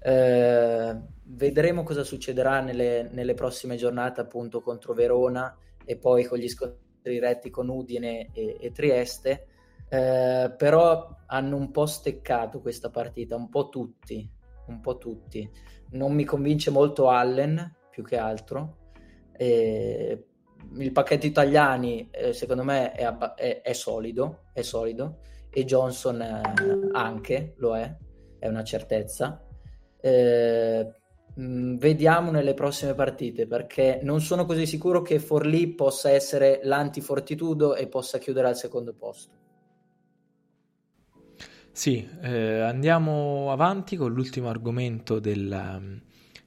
Eh, 0.00 0.96
vedremo 1.24 1.82
cosa 1.82 2.04
succederà 2.04 2.60
nelle, 2.60 3.08
nelle, 3.10 3.34
prossime 3.34 3.74
giornate, 3.74 4.20
appunto 4.20 4.60
contro 4.60 4.94
Verona 4.94 5.56
e 5.84 5.96
poi 5.96 6.24
con 6.24 6.38
gli 6.38 6.48
scontri 6.48 6.78
diretti 7.02 7.50
con 7.50 7.68
Udine 7.68 8.30
e, 8.32 8.56
e 8.60 8.70
Trieste. 8.70 9.46
Eh, 9.92 10.54
però 10.56 11.16
hanno 11.26 11.56
un 11.56 11.72
po' 11.72 11.86
steccato 11.86 12.60
questa 12.60 12.90
partita, 12.90 13.34
un 13.34 13.48
po' 13.48 13.68
tutti, 13.68 14.28
un 14.68 14.80
po' 14.80 14.98
tutti. 14.98 15.50
Non 15.90 16.14
mi 16.14 16.24
convince 16.24 16.70
molto 16.70 17.08
Allen, 17.08 17.76
più 17.90 18.04
che 18.04 18.16
altro. 18.16 18.92
Eh, 19.32 20.26
il 20.78 20.92
pacchetto 20.92 21.26
italiani, 21.26 22.08
eh, 22.12 22.32
secondo 22.32 22.62
me, 22.62 22.92
è, 22.92 23.04
è, 23.34 23.62
è, 23.62 23.72
solido, 23.72 24.44
è 24.52 24.62
solido, 24.62 25.18
e 25.50 25.64
Johnson 25.64 26.22
eh, 26.22 26.40
anche 26.92 27.54
lo 27.56 27.76
è, 27.76 27.96
è 28.38 28.46
una 28.46 28.62
certezza. 28.62 29.44
Eh, 30.00 30.94
mh, 31.34 31.42
mm, 31.42 31.76
vediamo 31.78 32.30
nelle 32.30 32.54
prossime 32.54 32.94
partite 32.94 33.48
perché 33.48 33.98
non 34.02 34.20
sono 34.20 34.44
così 34.46 34.66
sicuro 34.66 35.02
che 35.02 35.18
Forlì 35.18 35.74
possa 35.74 36.10
essere 36.10 36.60
l'antifortitudo 36.62 37.74
e 37.74 37.88
possa 37.88 38.18
chiudere 38.18 38.46
al 38.46 38.56
secondo 38.56 38.94
posto. 38.94 39.38
Sì, 41.80 42.06
eh, 42.20 42.60
andiamo 42.60 43.50
avanti 43.50 43.96
con 43.96 44.12
l'ultimo 44.12 44.50
argomento 44.50 45.18
del, 45.18 45.98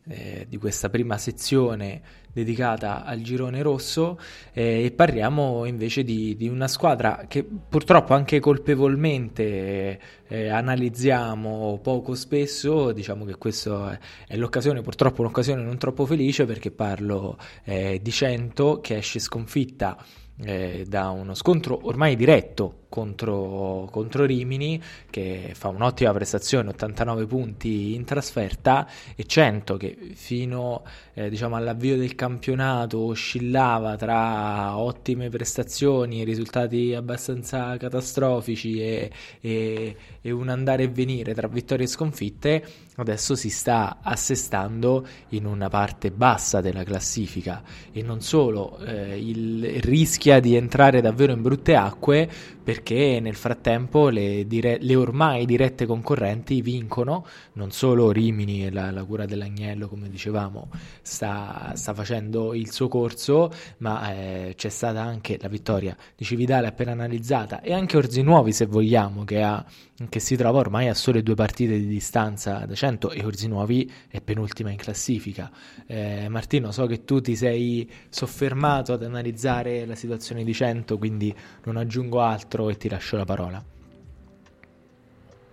eh, 0.07 0.45
di 0.47 0.57
questa 0.57 0.91
prima 0.91 1.17
sezione 1.17 2.03
dedicata 2.31 3.03
al 3.03 3.19
girone 3.21 3.63
rosso 3.63 4.19
eh, 4.51 4.85
e 4.85 4.91
parliamo 4.91 5.65
invece 5.65 6.03
di, 6.03 6.35
di, 6.35 6.47
una 6.47 6.67
squadra 6.67 7.25
che 7.27 7.43
purtroppo 7.43 8.13
anche 8.13 8.39
colpevolmente 8.39 9.99
eh, 10.27 10.49
analizziamo 10.49 11.79
poco 11.81 12.13
spesso, 12.13 12.91
diciamo 12.91 13.25
che 13.25 13.35
questa 13.35 13.97
è 14.27 14.35
l'occasione, 14.37 14.83
purtroppo 14.83 15.21
un'occasione 15.21 15.63
non 15.63 15.79
troppo 15.79 16.05
felice 16.05 16.45
perché 16.45 16.69
parlo 16.69 17.39
eh, 17.63 17.99
di 17.99 18.11
Cento 18.11 18.81
che 18.81 18.97
esce 18.97 19.17
sconfitta 19.17 19.97
eh, 20.43 20.85
da 20.87 21.09
uno 21.09 21.33
scontro 21.33 21.87
ormai 21.87 22.15
diretto 22.15 22.82
contro, 22.93 23.87
contro, 23.89 24.23
Rimini 24.23 24.79
che 25.09 25.53
fa 25.55 25.69
un'ottima 25.69 26.13
prestazione, 26.13 26.69
89 26.69 27.25
punti 27.25 27.95
in 27.95 28.03
trasferta 28.03 28.87
e 29.15 29.25
100 29.25 29.77
che 29.77 29.97
fino 30.13 30.83
eh, 31.15 31.27
diciamo, 31.27 31.55
all'avvio 31.55 31.97
del 31.97 32.13
campionato 32.13 32.99
oscillava 32.99 33.95
tra 33.95 34.77
ottime 34.77 35.29
prestazioni 35.29 36.23
risultati 36.23 36.93
abbastanza 36.93 37.75
catastrofici 37.77 38.79
e, 38.79 39.11
e, 39.41 39.95
e 40.21 40.31
un 40.31 40.49
andare 40.49 40.83
e 40.83 40.87
venire 40.89 41.33
tra 41.33 41.47
vittorie 41.47 41.85
e 41.85 41.89
sconfitte, 41.89 42.63
adesso 42.97 43.35
si 43.35 43.49
sta 43.49 44.01
assestando 44.03 45.07
in 45.29 45.45
una 45.45 45.67
parte 45.67 46.11
bassa 46.11 46.61
della 46.61 46.83
classifica. 46.83 47.63
E 47.91 48.03
non 48.03 48.21
solo, 48.21 48.77
eh, 48.85 49.17
il, 49.17 49.81
rischia 49.81 50.39
di 50.39 50.55
entrare 50.55 51.01
davvero 51.01 51.33
in 51.33 51.41
brutte 51.41 51.75
acque 51.75 52.29
perché 52.63 52.82
nel 52.91 53.35
frattempo 53.35 54.09
le, 54.09 54.45
dire- 54.45 54.77
le, 54.81 54.95
ormai 54.95 55.45
dirette 55.45 55.85
concorrenti 55.85 56.61
vincono, 56.61 57.25
non 57.53 57.71
solo 57.71 58.11
Rimini 58.11 58.65
e 58.65 58.71
la, 58.71 58.91
la 58.91 59.03
cura 59.03 59.25
dell'agnello, 59.25 59.87
come 59.87 60.09
dicevamo, 60.09 60.69
sta, 61.01 61.71
sta 61.75 61.93
facendo 61.93 62.53
il 62.53 62.71
suo 62.71 62.87
corso, 62.87 63.51
ma 63.77 64.13
eh, 64.13 64.53
c'è 64.57 64.69
stata 64.69 65.01
anche 65.01 65.37
la 65.41 65.47
vittoria 65.47 65.95
di 66.15 66.25
Cividale 66.25 66.67
appena 66.67 66.91
analizzata 66.91 67.61
e 67.61 67.73
anche 67.73 67.95
Orzinuovi, 67.95 68.51
se 68.51 68.65
vogliamo, 68.65 69.23
che, 69.23 69.41
ha, 69.41 69.63
che 70.09 70.19
si 70.19 70.35
trova 70.35 70.59
ormai 70.59 70.89
a 70.89 70.93
sole 70.93 71.23
due 71.23 71.35
partite 71.35 71.77
di 71.77 71.87
distanza 71.87 72.65
da 72.65 72.73
100 72.73 73.11
e 73.11 73.23
Orzinuovi 73.23 73.91
è 74.09 74.19
penultima 74.21 74.69
in 74.69 74.77
classifica. 74.77 75.51
Eh, 75.87 76.27
Martino, 76.29 76.71
so 76.71 76.85
che 76.87 77.03
tu 77.05 77.21
ti 77.21 77.35
sei 77.35 77.89
soffermato 78.09 78.93
ad 78.93 79.03
analizzare 79.03 79.85
la 79.85 79.95
situazione 79.95 80.43
di 80.43 80.53
100, 80.53 80.97
quindi 80.97 81.33
non 81.63 81.77
aggiungo 81.77 82.19
altro 82.19 82.69
e 82.73 82.77
ti 82.77 82.89
lascio 82.89 83.15
la 83.17 83.25
parola. 83.25 83.63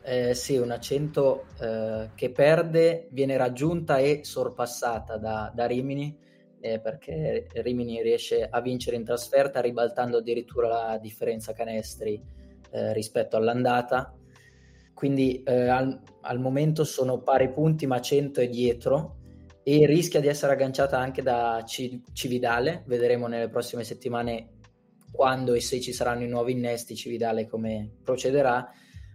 Eh, 0.03 0.35
sì, 0.35 0.57
un 0.57 0.71
accento 0.71 1.45
eh, 1.61 2.11
che 2.15 2.31
perde, 2.31 3.09
viene 3.11 3.37
raggiunta 3.37 3.99
e 3.99 4.21
sorpassata 4.25 5.17
da, 5.19 5.53
da 5.55 5.67
Rimini, 5.67 6.17
eh, 6.59 6.81
perché 6.81 7.47
Rimini 7.53 8.03
riesce 8.03 8.47
a 8.49 8.61
vincere 8.61 8.97
in 8.97 9.05
trasferta 9.05 9.61
ribaltando 9.61 10.19
addirittura 10.19 10.69
la 10.69 10.99
differenza 10.99 11.53
canestri 11.53 12.21
eh, 12.71 12.93
rispetto 12.93 13.37
all'andata. 13.37 14.15
Quindi 14.95 15.43
eh, 15.43 15.69
al, 15.69 16.01
al, 16.23 16.41
momento 16.41 16.85
sono 16.85 17.21
pari 17.21 17.51
punti, 17.51 17.87
ma 17.87 18.01
100 18.01 18.41
è 18.41 18.49
dietro 18.49 19.17
e 19.63 19.87
rischia 19.87 20.21
di 20.21 20.29
essere 20.29 20.53
agganciata 20.53 20.99
anche 20.99 21.23
da 21.23 21.63
C- 21.67 22.01
Cividale. 22.13 22.83
Vedremo 22.87 23.27
nelle 23.27 23.49
prossime 23.49 23.85
settimane 23.85 24.59
quando 25.11 25.55
e 25.55 25.61
se 25.61 25.81
ci 25.81 25.93
saranno 25.93 26.25
i 26.25 26.29
nuovi 26.29 26.53
innesti, 26.53 26.95
Cividale 26.95 27.47
come 27.47 27.91
procederà, 28.03 28.71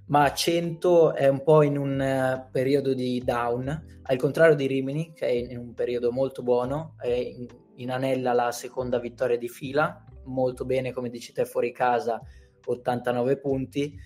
ma 0.07 0.31
100 0.31 1.13
è 1.13 1.27
un 1.27 1.41
po' 1.41 1.63
in 1.63 1.77
un 1.77 1.99
uh, 1.99 2.51
periodo 2.51 2.93
di 2.93 3.21
down, 3.23 4.01
al 4.03 4.17
contrario 4.17 4.55
di 4.55 4.67
Rimini 4.67 5.13
che 5.13 5.25
è 5.25 5.31
in 5.31 5.57
un 5.57 5.73
periodo 5.73 6.11
molto 6.11 6.43
buono, 6.43 6.95
è 6.99 7.09
in, 7.09 7.47
in 7.75 7.91
anella 7.91 8.33
la 8.33 8.51
seconda 8.51 8.99
vittoria 8.99 9.37
di 9.37 9.49
fila, 9.49 10.03
molto 10.25 10.65
bene 10.65 10.91
come 10.91 11.09
dici 11.09 11.33
te 11.33 11.45
fuori 11.45 11.71
casa, 11.71 12.21
89 12.65 13.37
punti, 13.37 13.97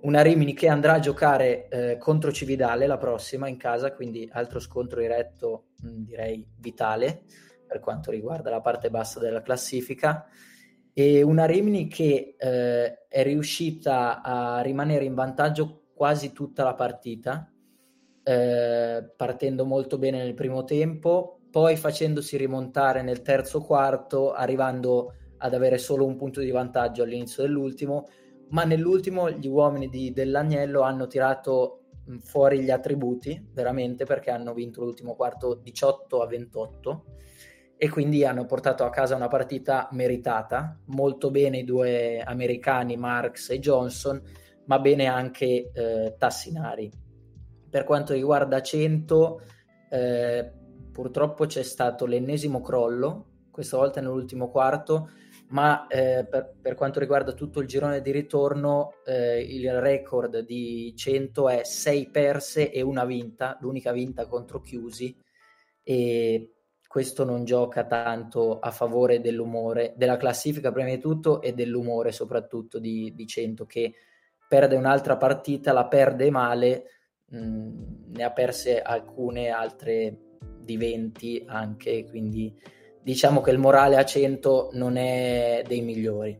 una 0.00 0.22
Rimini 0.22 0.52
che 0.54 0.68
andrà 0.68 0.94
a 0.94 1.00
giocare 1.00 1.68
eh, 1.68 1.96
contro 1.98 2.30
Cividale 2.30 2.86
la 2.86 2.98
prossima 2.98 3.48
in 3.48 3.56
casa, 3.56 3.92
quindi 3.94 4.28
altro 4.30 4.60
scontro 4.60 5.00
diretto 5.00 5.68
mh, 5.80 6.02
direi 6.04 6.46
vitale 6.58 7.22
per 7.66 7.80
quanto 7.80 8.10
riguarda 8.10 8.50
la 8.50 8.60
parte 8.60 8.90
bassa 8.90 9.18
della 9.18 9.42
classifica 9.42 10.26
e 11.00 11.22
una 11.22 11.44
Rimini 11.44 11.86
che 11.86 12.34
eh, 12.36 13.06
è 13.06 13.22
riuscita 13.22 14.20
a 14.20 14.60
rimanere 14.62 15.04
in 15.04 15.14
vantaggio 15.14 15.90
quasi 15.94 16.32
tutta 16.32 16.64
la 16.64 16.74
partita, 16.74 17.48
eh, 18.24 19.08
partendo 19.16 19.64
molto 19.64 19.96
bene 19.96 20.18
nel 20.18 20.34
primo 20.34 20.64
tempo, 20.64 21.38
poi 21.52 21.76
facendosi 21.76 22.36
rimontare 22.36 23.02
nel 23.02 23.22
terzo 23.22 23.60
quarto, 23.60 24.32
arrivando 24.32 25.14
ad 25.36 25.54
avere 25.54 25.78
solo 25.78 26.04
un 26.04 26.16
punto 26.16 26.40
di 26.40 26.50
vantaggio 26.50 27.04
all'inizio 27.04 27.44
dell'ultimo, 27.44 28.08
ma 28.48 28.64
nell'ultimo 28.64 29.30
gli 29.30 29.46
uomini 29.46 29.88
di, 29.88 30.12
dell'Agnello 30.12 30.80
hanno 30.80 31.06
tirato 31.06 31.82
fuori 32.24 32.58
gli 32.58 32.70
attributi, 32.70 33.50
veramente, 33.52 34.04
perché 34.04 34.32
hanno 34.32 34.52
vinto 34.52 34.82
l'ultimo 34.82 35.14
quarto 35.14 35.60
18 35.62 36.22
a 36.22 36.26
28 36.26 37.04
e 37.80 37.88
quindi 37.88 38.24
hanno 38.24 38.44
portato 38.44 38.84
a 38.84 38.90
casa 38.90 39.14
una 39.14 39.28
partita 39.28 39.88
meritata, 39.92 40.76
molto 40.86 41.30
bene 41.30 41.58
i 41.58 41.64
due 41.64 42.20
americani 42.20 42.96
Marx 42.96 43.50
e 43.50 43.60
Johnson, 43.60 44.20
ma 44.64 44.80
bene 44.80 45.06
anche 45.06 45.70
eh, 45.72 46.16
Tassinari. 46.18 46.90
Per 47.70 47.84
quanto 47.84 48.14
riguarda 48.14 48.60
100, 48.60 49.42
eh, 49.90 50.52
purtroppo 50.90 51.46
c'è 51.46 51.62
stato 51.62 52.04
l'ennesimo 52.04 52.60
crollo, 52.60 53.26
questa 53.52 53.76
volta 53.76 54.00
nell'ultimo 54.00 54.50
quarto, 54.50 55.10
ma 55.50 55.86
eh, 55.86 56.26
per, 56.28 56.56
per, 56.60 56.74
quanto 56.74 56.98
riguarda 56.98 57.32
tutto 57.32 57.60
il 57.60 57.68
girone 57.68 58.00
di 58.00 58.10
ritorno, 58.10 58.94
eh, 59.06 59.40
il 59.40 59.80
record 59.80 60.40
di 60.40 60.92
100 60.96 61.48
è 61.48 61.62
6 61.62 62.10
perse 62.10 62.72
e 62.72 62.82
una 62.82 63.04
vinta, 63.04 63.56
l'unica 63.60 63.92
vinta 63.92 64.26
contro 64.26 64.60
Chiusi. 64.60 65.16
E 65.84 66.57
questo 66.98 67.22
non 67.22 67.44
gioca 67.44 67.84
tanto 67.84 68.58
a 68.58 68.72
favore 68.72 69.20
dell'umore, 69.20 69.94
della 69.96 70.16
classifica 70.16 70.72
prima 70.72 70.88
di 70.88 70.98
tutto 70.98 71.40
e 71.40 71.52
dell'umore 71.52 72.10
soprattutto 72.10 72.80
di, 72.80 73.12
di 73.14 73.24
100 73.24 73.66
che 73.66 73.94
perde 74.48 74.74
un'altra 74.74 75.16
partita, 75.16 75.72
la 75.72 75.86
perde 75.86 76.28
male, 76.32 76.82
mh, 77.26 77.38
mm, 77.38 77.70
ne 78.16 78.24
ha 78.24 78.32
perse 78.32 78.82
alcune 78.82 79.50
altre 79.50 80.18
di 80.60 80.76
20 80.76 81.44
anche, 81.46 82.04
quindi 82.10 82.52
diciamo 83.00 83.42
che 83.42 83.52
il 83.52 83.58
morale 83.58 83.96
a 83.96 84.04
100 84.04 84.70
non 84.72 84.96
è 84.96 85.62
dei 85.64 85.82
migliori. 85.82 86.36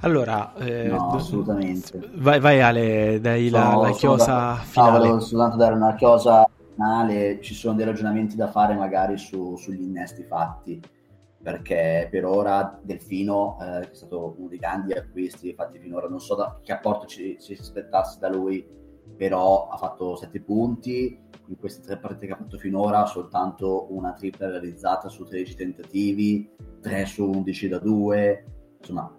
Allora, 0.00 0.52
eh, 0.56 0.88
no, 0.88 1.12
assolutamente. 1.12 1.98
Vai, 2.16 2.40
vai 2.40 2.60
Ale, 2.60 3.20
dai 3.22 3.48
la, 3.48 3.74
la 3.74 3.90
chiosa 3.92 4.56
finale. 4.56 4.90
No, 4.90 4.98
volevo 4.98 5.20
soltanto 5.20 5.56
dare 5.56 5.74
una 5.74 5.94
chiosa 5.94 6.46
finale 6.76 7.40
ci 7.40 7.54
sono 7.54 7.74
dei 7.74 7.86
ragionamenti 7.86 8.36
da 8.36 8.48
fare 8.48 8.74
magari 8.74 9.16
su, 9.16 9.56
sugli 9.56 9.82
innesti 9.82 10.22
fatti 10.24 10.80
perché 11.42 12.08
per 12.10 12.24
ora 12.24 12.78
Delfino 12.82 13.56
eh, 13.60 13.90
è 13.90 13.94
stato 13.94 14.34
uno 14.36 14.48
dei 14.48 14.58
grandi 14.58 14.92
acquisti 14.92 15.54
fatti 15.54 15.78
finora 15.78 16.08
non 16.08 16.20
so 16.20 16.34
da, 16.34 16.60
che 16.62 16.72
apporto 16.72 17.06
ci 17.06 17.36
si 17.38 17.56
aspettasse 17.58 18.18
da 18.20 18.28
lui 18.28 18.64
però 19.16 19.68
ha 19.68 19.76
fatto 19.76 20.16
7 20.16 20.40
punti 20.42 21.18
in 21.48 21.58
queste 21.58 21.80
tre 21.82 21.98
partite 21.98 22.26
che 22.26 22.32
ha 22.32 22.36
fatto 22.36 22.58
finora 22.58 23.06
soltanto 23.06 23.86
una 23.90 24.12
tripla 24.12 24.50
realizzata 24.50 25.08
su 25.08 25.24
13 25.24 25.54
tentativi 25.54 26.50
3 26.82 27.06
su 27.06 27.24
11 27.24 27.68
da 27.68 27.78
2 27.78 28.44
insomma 28.78 29.16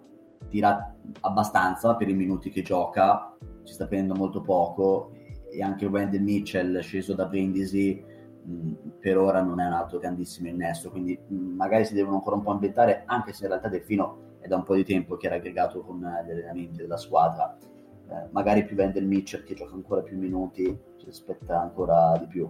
tira 0.48 0.94
abbastanza 1.20 1.96
per 1.96 2.08
i 2.08 2.14
minuti 2.14 2.50
che 2.50 2.62
gioca 2.62 3.34
ci 3.64 3.72
sta 3.72 3.86
prendendo 3.86 4.14
molto 4.14 4.42
poco 4.42 5.12
e 5.58 5.62
anche 5.62 5.86
Wendell 5.86 6.22
Mitchell 6.22 6.80
sceso 6.80 7.14
da 7.14 7.26
Brindisi 7.26 8.02
mh, 8.42 8.72
per 9.00 9.18
ora 9.18 9.42
non 9.42 9.60
è 9.60 9.66
un 9.66 9.72
altro 9.72 9.98
grandissimo 9.98 10.48
innesto 10.48 10.90
quindi 10.90 11.18
mh, 11.26 11.34
magari 11.34 11.84
si 11.84 11.94
devono 11.94 12.16
ancora 12.16 12.36
un 12.36 12.42
po' 12.42 12.52
ambientare 12.52 13.02
anche 13.06 13.32
se 13.32 13.44
in 13.44 13.50
realtà 13.50 13.68
Delfino 13.68 14.26
è 14.40 14.46
da 14.46 14.56
un 14.56 14.62
po' 14.62 14.74
di 14.74 14.84
tempo 14.84 15.16
che 15.16 15.26
era 15.26 15.36
aggregato 15.36 15.80
con 15.80 15.98
gli 15.98 16.30
allenamenti 16.30 16.76
della 16.76 16.96
squadra. 16.96 17.56
Eh, 18.10 18.28
magari 18.30 18.64
più 18.64 18.76
Wendell 18.76 19.06
Mitchell 19.06 19.44
che 19.44 19.54
gioca 19.54 19.74
ancora 19.74 20.00
più 20.02 20.16
minuti 20.16 20.64
ci 20.98 21.08
aspetta 21.08 21.60
ancora 21.60 22.16
di 22.18 22.26
più. 22.26 22.48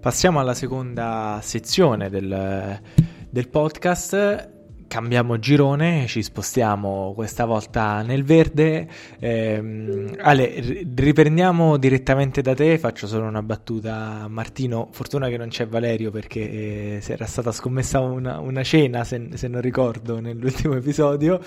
Passiamo 0.00 0.38
alla 0.38 0.54
seconda 0.54 1.38
sezione 1.42 2.08
del, 2.08 2.80
del 3.28 3.48
podcast 3.48 4.57
cambiamo 4.88 5.38
girone, 5.38 6.06
ci 6.08 6.22
spostiamo 6.22 7.12
questa 7.14 7.44
volta 7.44 8.02
nel 8.02 8.24
verde. 8.24 8.88
Eh, 9.20 10.14
Ale, 10.18 10.86
riprendiamo 10.96 11.76
direttamente 11.76 12.42
da 12.42 12.54
te, 12.54 12.78
faccio 12.78 13.06
solo 13.06 13.26
una 13.26 13.42
battuta 13.42 14.22
a 14.22 14.28
Martino, 14.28 14.88
fortuna 14.90 15.28
che 15.28 15.36
non 15.36 15.48
c'è 15.48 15.68
Valerio 15.68 16.10
perché 16.10 16.40
eh, 16.40 17.02
era 17.06 17.26
stata 17.26 17.52
scommessa 17.52 18.00
una, 18.00 18.40
una 18.40 18.64
cena, 18.64 19.04
se, 19.04 19.28
se, 19.34 19.46
non 19.46 19.60
ricordo, 19.60 20.18
nell'ultimo 20.18 20.74
episodio, 20.74 21.40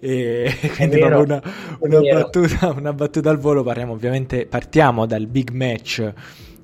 e 0.00 0.52
quindi 0.74 0.98
vero, 0.98 1.20
una, 1.20 1.42
una, 1.80 2.00
battuta, 2.00 2.72
una 2.76 2.92
battuta 2.92 3.30
al 3.30 3.38
volo, 3.38 3.62
parliamo 3.62 3.92
ovviamente, 3.92 4.46
partiamo 4.46 5.06
dal 5.06 5.26
big 5.26 5.50
match 5.50 6.12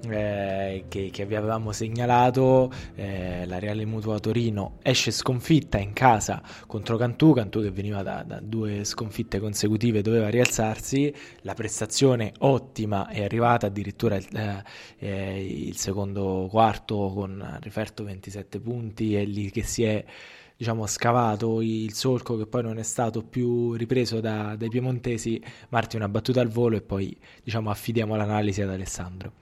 eh, 0.08 0.84
che, 0.88 1.10
che, 1.12 1.26
vi 1.26 1.34
avevamo 1.34 1.72
segnalato, 1.72 2.72
eh, 2.94 3.46
la 3.46 3.58
Reale 3.58 3.84
Mutua 3.84 4.18
Torino 4.18 4.78
esce 4.82 5.10
sconfitta 5.10 5.78
in 5.78 5.92
casa 5.92 6.42
contro 6.66 6.96
Cantù, 6.96 7.32
Cantù 7.32 7.62
che 7.62 7.70
veniva 7.70 8.02
da, 8.02 8.22
da 8.22 8.40
due 8.40 8.84
sconfitte 8.84 9.38
consecutive 9.38 10.02
doveva 10.02 10.28
rialzarsi, 10.28 11.14
la 11.42 11.54
prestazione 11.54 12.32
ottima 12.38 13.08
è 13.08 13.22
arrivata 13.22 13.66
addirittura 13.66 14.16
il, 14.16 14.26
eh, 14.32 14.64
eh 14.98 15.66
il 15.68 15.76
secondo 15.76 16.48
quarto 16.50 17.12
con 17.14 17.58
riferto 17.60 18.04
27 18.04 18.60
punti, 18.60 19.14
è 19.14 19.24
lì 19.24 19.50
che 19.50 19.62
si 19.62 19.84
è 19.84 20.04
diciamo, 20.56 20.86
scavato 20.86 21.60
il 21.60 21.92
solco 21.92 22.36
che 22.36 22.46
poi 22.46 22.62
non 22.62 22.78
è 22.78 22.84
stato 22.84 23.22
più 23.22 23.72
ripreso 23.74 24.20
da, 24.20 24.54
dai 24.56 24.68
piemontesi. 24.68 25.42
Marti, 25.70 25.96
una 25.96 26.08
battuta 26.08 26.40
al 26.40 26.48
volo 26.48 26.76
e 26.76 26.82
poi 26.82 27.16
diciamo, 27.42 27.70
affidiamo 27.70 28.14
l'analisi 28.14 28.62
ad 28.62 28.70
Alessandro. 28.70 29.41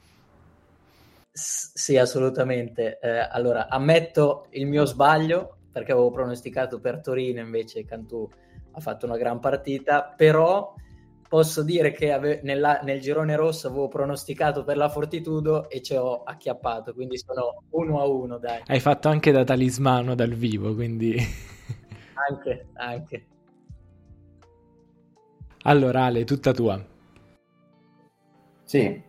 Sì, 1.33 1.97
assolutamente. 1.97 2.99
Eh, 3.01 3.19
allora, 3.19 3.69
ammetto 3.69 4.47
il 4.51 4.67
mio 4.67 4.85
sbaglio 4.85 5.59
perché 5.73 5.93
avevo 5.93 6.11
pronosticato 6.11 6.81
per 6.81 7.01
Torino, 7.01 7.41
invece 7.41 7.85
Cantù 7.85 8.29
ha 8.73 8.81
fatto 8.81 9.07
una 9.07 9.17
gran 9.17 9.39
partita, 9.39 10.13
però 10.17 10.75
posso 11.29 11.63
dire 11.63 11.93
che 11.93 12.13
ave- 12.13 12.41
nella, 12.43 12.81
nel 12.83 13.01
girone 13.01 13.37
rosso 13.37 13.69
avevo 13.69 13.87
pronosticato 13.87 14.65
per 14.65 14.77
la 14.77 14.89
Fortitudo 14.89 15.71
e 15.71 15.81
ci 15.81 15.95
ho 15.95 16.25
acchiappato, 16.25 16.93
quindi 16.93 17.17
sono 17.19 17.63
uno 17.71 18.01
a 18.01 18.07
uno, 18.07 18.39
dai. 18.39 18.63
Hai 18.67 18.81
fatto 18.81 19.09
anche 19.09 19.31
da 19.31 19.45
talismano 19.45 20.17
dal 20.17 20.33
vivo, 20.33 20.75
quindi... 20.75 21.17
anche, 22.29 22.67
anche. 22.75 23.27
Allora 25.63 26.05
Ale, 26.07 26.25
tutta 26.25 26.53
tua. 26.53 26.85
Sì, 28.65 29.03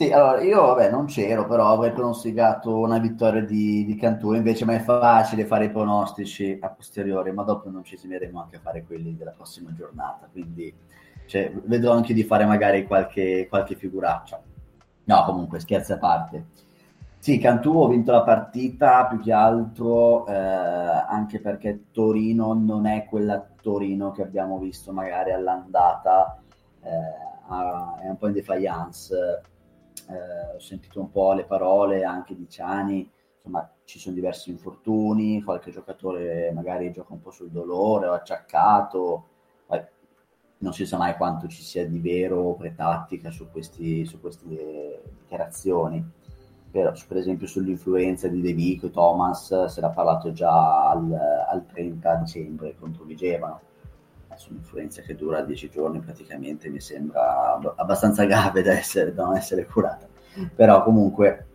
sì, 0.00 0.10
allora 0.12 0.40
io 0.40 0.62
vabbè 0.62 0.90
non 0.90 1.04
c'ero, 1.04 1.46
però 1.46 1.74
avrei 1.74 1.92
pronosticato 1.92 2.78
una 2.78 2.96
vittoria 2.96 3.42
di, 3.42 3.84
di 3.84 3.96
Cantù, 3.96 4.32
invece 4.32 4.64
mi 4.64 4.74
è 4.74 4.80
facile 4.80 5.44
fare 5.44 5.66
i 5.66 5.70
pronostici 5.70 6.56
a 6.58 6.70
posteriori, 6.70 7.32
ma 7.32 7.42
dopo 7.42 7.68
non 7.68 7.84
ci 7.84 7.98
simeremo 7.98 8.40
anche 8.40 8.56
a 8.56 8.60
fare 8.60 8.82
quelli 8.82 9.14
della 9.14 9.32
prossima 9.32 9.74
giornata, 9.74 10.26
quindi 10.32 10.74
cioè, 11.26 11.52
vedo 11.66 11.92
anche 11.92 12.14
di 12.14 12.24
fare 12.24 12.46
magari 12.46 12.86
qualche, 12.86 13.46
qualche 13.46 13.74
figuraccia. 13.74 14.40
No, 15.04 15.24
comunque 15.26 15.60
scherzi 15.60 15.92
a 15.92 15.98
parte. 15.98 16.46
Sì, 17.18 17.36
Cantù 17.36 17.82
ha 17.82 17.88
vinto 17.90 18.12
la 18.12 18.22
partita 18.22 19.04
più 19.04 19.20
che 19.20 19.32
altro 19.32 20.26
eh, 20.28 20.32
anche 20.34 21.42
perché 21.42 21.88
Torino 21.92 22.54
non 22.54 22.86
è 22.86 23.04
quella 23.04 23.46
Torino 23.60 24.12
che 24.12 24.22
abbiamo 24.22 24.56
visto 24.56 24.92
magari 24.94 25.32
all'andata, 25.32 26.40
eh, 26.80 26.88
è 28.02 28.08
un 28.08 28.16
po' 28.16 28.28
in 28.28 28.32
defiance 28.32 29.42
eh, 30.10 30.56
ho 30.56 30.60
sentito 30.60 31.00
un 31.00 31.10
po' 31.10 31.32
le 31.32 31.44
parole 31.44 32.04
anche 32.04 32.34
di 32.36 32.48
Ciani, 32.48 33.10
insomma 33.36 33.68
ci 33.84 33.98
sono 33.98 34.14
diversi 34.14 34.50
infortuni, 34.50 35.42
qualche 35.42 35.70
giocatore 35.70 36.52
magari 36.52 36.92
gioca 36.92 37.12
un 37.12 37.20
po' 37.20 37.30
sul 37.30 37.50
dolore 37.50 38.06
o 38.06 38.12
acciaccato, 38.12 39.24
non 40.60 40.72
si 40.72 40.86
sa 40.86 40.96
mai 40.96 41.16
quanto 41.16 41.48
ci 41.48 41.62
sia 41.62 41.86
di 41.86 41.98
vero 42.00 42.54
pretattica 42.54 43.30
su, 43.30 43.50
questi, 43.50 44.04
su 44.04 44.20
queste 44.20 45.02
dichiarazioni. 45.20 46.18
Però, 46.70 46.92
per 47.08 47.16
esempio 47.16 47.46
sull'influenza 47.48 48.28
di 48.28 48.40
De 48.40 48.52
Vico 48.52 48.90
Thomas 48.90 49.64
se 49.64 49.80
n'ha 49.80 49.90
parlato 49.90 50.32
già 50.32 50.88
al, 50.88 51.12
al 51.12 51.66
30 51.66 52.14
dicembre 52.16 52.76
contro 52.78 53.04
Vigevano 53.04 53.60
su 54.40 54.52
un'influenza 54.52 55.02
che 55.02 55.14
dura 55.14 55.42
dieci 55.42 55.68
giorni 55.68 56.00
praticamente 56.00 56.70
mi 56.70 56.80
sembra 56.80 57.58
abbastanza 57.76 58.24
grave 58.24 58.62
da, 58.62 58.72
essere, 58.72 59.12
da 59.12 59.24
non 59.26 59.36
essere 59.36 59.66
curata. 59.66 60.08
Però 60.54 60.82
comunque 60.82 61.46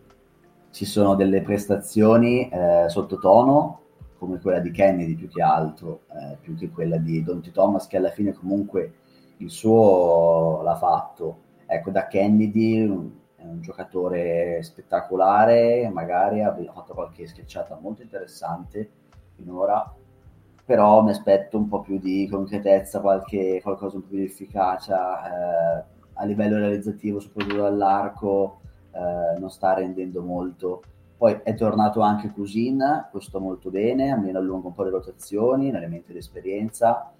ci 0.70 0.84
sono 0.84 1.16
delle 1.16 1.42
prestazioni 1.42 2.48
eh, 2.48 2.84
sottotono, 2.86 3.80
come 4.18 4.38
quella 4.40 4.60
di 4.60 4.70
Kennedy 4.70 5.16
più 5.16 5.28
che 5.28 5.42
altro, 5.42 6.02
eh, 6.12 6.36
più 6.40 6.56
che 6.56 6.70
quella 6.70 6.96
di 6.96 7.24
Donty 7.24 7.50
Thomas, 7.50 7.88
che 7.88 7.96
alla 7.96 8.10
fine 8.10 8.32
comunque 8.32 8.92
il 9.38 9.50
suo 9.50 10.60
l'ha 10.62 10.76
fatto. 10.76 11.38
Ecco, 11.66 11.90
da 11.90 12.06
Kennedy 12.06 12.84
è 12.84 13.42
un 13.42 13.60
giocatore 13.60 14.62
spettacolare, 14.62 15.90
magari 15.92 16.40
ha 16.42 16.54
fatto 16.72 16.94
qualche 16.94 17.26
schiacciata 17.26 17.76
molto 17.80 18.02
interessante 18.02 18.88
finora, 19.34 19.92
però 20.66 21.00
mi 21.00 21.10
aspetto 21.10 21.56
un 21.56 21.68
po' 21.68 21.80
più 21.80 21.98
di 22.00 22.28
concretezza, 22.28 23.00
qualche, 23.00 23.60
qualcosa 23.62 23.96
un 23.96 24.02
po' 24.02 24.08
più 24.08 24.18
di 24.18 24.24
efficacia 24.24 25.78
eh, 25.78 25.84
a 26.14 26.24
livello 26.24 26.58
realizzativo, 26.58 27.20
soprattutto 27.20 27.62
dall'arco, 27.62 28.60
eh, 28.90 29.38
non 29.38 29.48
sta 29.48 29.74
rendendo 29.74 30.22
molto. 30.22 30.82
Poi 31.16 31.38
è 31.44 31.54
tornato 31.54 32.00
anche 32.00 32.32
Cusin, 32.32 33.06
questo 33.12 33.38
molto 33.38 33.70
bene, 33.70 34.10
almeno 34.10 34.40
allunga 34.40 34.66
un 34.66 34.74
po' 34.74 34.82
le 34.82 34.90
rotazioni, 34.90 35.68
un 35.68 35.76
elemento 35.76 36.10
di 36.10 36.18
esperienza, 36.18 37.12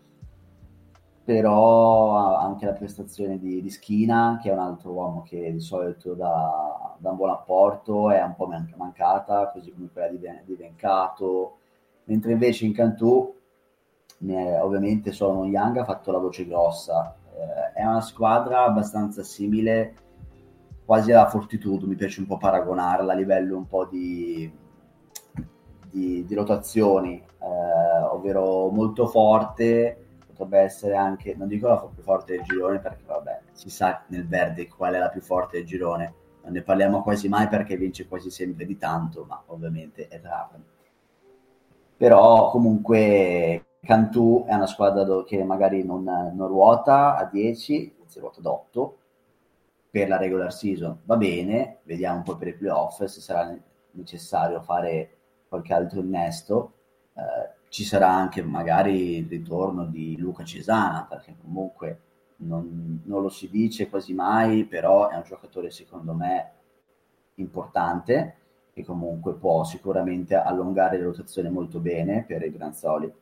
però 1.24 2.37
anche 2.37 2.66
la 2.66 2.72
prestazione 2.72 3.38
di, 3.38 3.62
di, 3.62 3.70
Schina, 3.70 4.40
che 4.42 4.50
è 4.50 4.52
un 4.52 4.59
altro 4.59 4.90
uomo 4.90 5.22
che 5.22 5.52
di 5.52 5.61
solito 5.61 6.14
dà, 6.14 6.96
dà 6.98 7.11
un 7.11 7.16
buon 7.16 7.30
apporto, 7.30 8.11
è 8.11 8.20
un 8.22 8.35
po' 8.35 8.48
mancata, 8.76 9.50
così 9.52 9.72
come 9.72 9.88
quella 9.92 10.09
di, 10.09 10.18
di 10.44 10.54
Vencato, 10.56 11.59
mentre 12.04 12.32
invece 12.32 12.66
in 12.66 12.72
Cantù 12.72 13.35
eh, 14.24 14.61
ovviamente 14.61 15.12
Solomon 15.12 15.48
Young 15.48 15.76
ha 15.79 15.85
fatto 15.85 16.11
la 16.12 16.18
voce 16.18 16.46
grossa. 16.46 17.16
Eh, 17.35 17.81
è 17.81 17.85
una 17.85 18.00
squadra 18.00 18.64
abbastanza 18.64 19.22
simile 19.22 19.94
quasi 20.85 21.12
alla 21.12 21.26
Fortitudo 21.29 21.87
mi 21.87 21.96
piace 21.96 22.20
un 22.20 22.26
po' 22.26 22.37
paragonarla 22.37 23.12
a 23.12 23.16
livello 23.16 23.57
un 23.57 23.66
po' 23.66 23.87
di, 23.87 24.50
di, 25.90 26.24
di 26.24 26.35
rotazioni. 26.35 27.16
Eh, 27.16 28.02
ovvero 28.11 28.68
molto 28.70 29.07
forte 29.07 30.05
potrebbe 30.26 30.59
essere 30.61 30.96
anche 30.96 31.35
non 31.35 31.48
dico 31.48 31.68
la 31.68 31.79
più 31.79 32.02
forte 32.02 32.37
del 32.37 32.44
girone 32.44 32.79
perché 32.79 33.05
vabbè 33.07 33.40
si 33.52 33.70
sa 33.70 34.05
nel 34.09 34.26
verde 34.26 34.68
qual 34.68 34.94
è 34.94 34.98
la 34.98 35.09
più 35.09 35.20
forte 35.20 35.59
del 35.59 35.66
girone. 35.66 36.14
Non 36.42 36.52
ne 36.52 36.62
parliamo 36.62 37.02
quasi 37.02 37.29
mai 37.29 37.48
perché 37.48 37.76
vince 37.76 38.07
quasi 38.07 38.31
sempre 38.31 38.64
di 38.64 38.76
tanto 38.79 39.24
ma 39.29 39.42
ovviamente 39.46 40.07
è 40.09 40.20
Trapani 40.20 40.74
però 41.96 42.50
comunque 42.50 43.64
Cantù 43.87 44.44
è 44.46 44.55
una 44.55 44.66
squadra 44.66 45.05
do- 45.05 45.22
che 45.22 45.42
magari 45.44 45.85
non, 45.85 46.03
non, 46.03 46.49
ruota 46.49 47.16
a 47.16 47.25
10, 47.25 47.96
si 48.05 48.18
ruota 48.18 48.40
ad 48.40 48.46
8 48.46 48.99
per 49.90 50.09
la 50.09 50.18
regular 50.18 50.53
season. 50.53 50.99
Va 51.05 51.16
bene, 51.16 51.79
vediamo 51.85 52.18
un 52.18 52.22
po' 52.25 52.37
per 52.37 52.49
i 52.49 52.55
playoff 52.55 53.03
se 53.05 53.20
sarà 53.20 53.57
necessario 53.92 54.61
fare 54.61 55.16
qualche 55.49 55.72
altro 55.72 56.01
innesto. 56.01 56.72
Eh, 57.14 57.55
ci 57.68 57.85
sarà 57.85 58.11
anche 58.11 58.42
magari 58.42 59.18
il 59.18 59.29
ritorno 59.29 59.87
di 59.87 60.16
Luca 60.18 60.44
Cesana, 60.44 61.07
perché 61.09 61.37
comunque 61.40 62.01
non, 62.38 63.03
non, 63.05 63.22
lo 63.22 63.29
si 63.29 63.49
dice 63.49 63.88
quasi 63.88 64.12
mai, 64.14 64.64
però 64.64 65.09
è 65.09 65.16
un 65.16 65.22
giocatore 65.22 65.70
secondo 65.70 66.12
me 66.12 66.51
importante 67.37 68.37
che 68.72 68.85
comunque 68.85 69.35
può 69.35 69.64
sicuramente 69.64 70.35
allungare 70.35 70.99
le 70.99 71.05
rotazioni 71.05 71.49
molto 71.51 71.79
bene 71.79 72.25
per 72.27 72.42
i 72.42 72.51
Granzoli. 72.51 73.12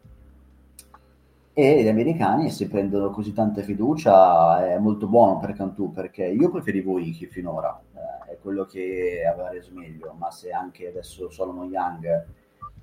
E 1.57 1.85
gli 1.85 1.87
americani, 1.87 2.51
se 2.51 2.67
prendono 2.67 3.11
così 3.11 3.33
tanta 3.33 3.63
fiducia, 3.63 4.67
è 4.67 4.77
molto 4.79 5.07
buono 5.07 5.39
per 5.39 5.53
Cantù, 5.53 5.93
perché 5.93 6.25
io 6.27 6.51
preferivo 6.51 6.99
Iki 6.99 7.27
finora, 7.27 7.81
eh, 8.27 8.33
è 8.33 8.39
quello 8.43 8.65
che 8.65 9.23
aveva 9.25 9.51
reso 9.51 9.71
meglio, 9.73 10.15
ma 10.19 10.33
se 10.33 10.51
anche 10.51 10.89
adesso 10.89 11.31
Solomon 11.31 11.71
Young 11.71 12.27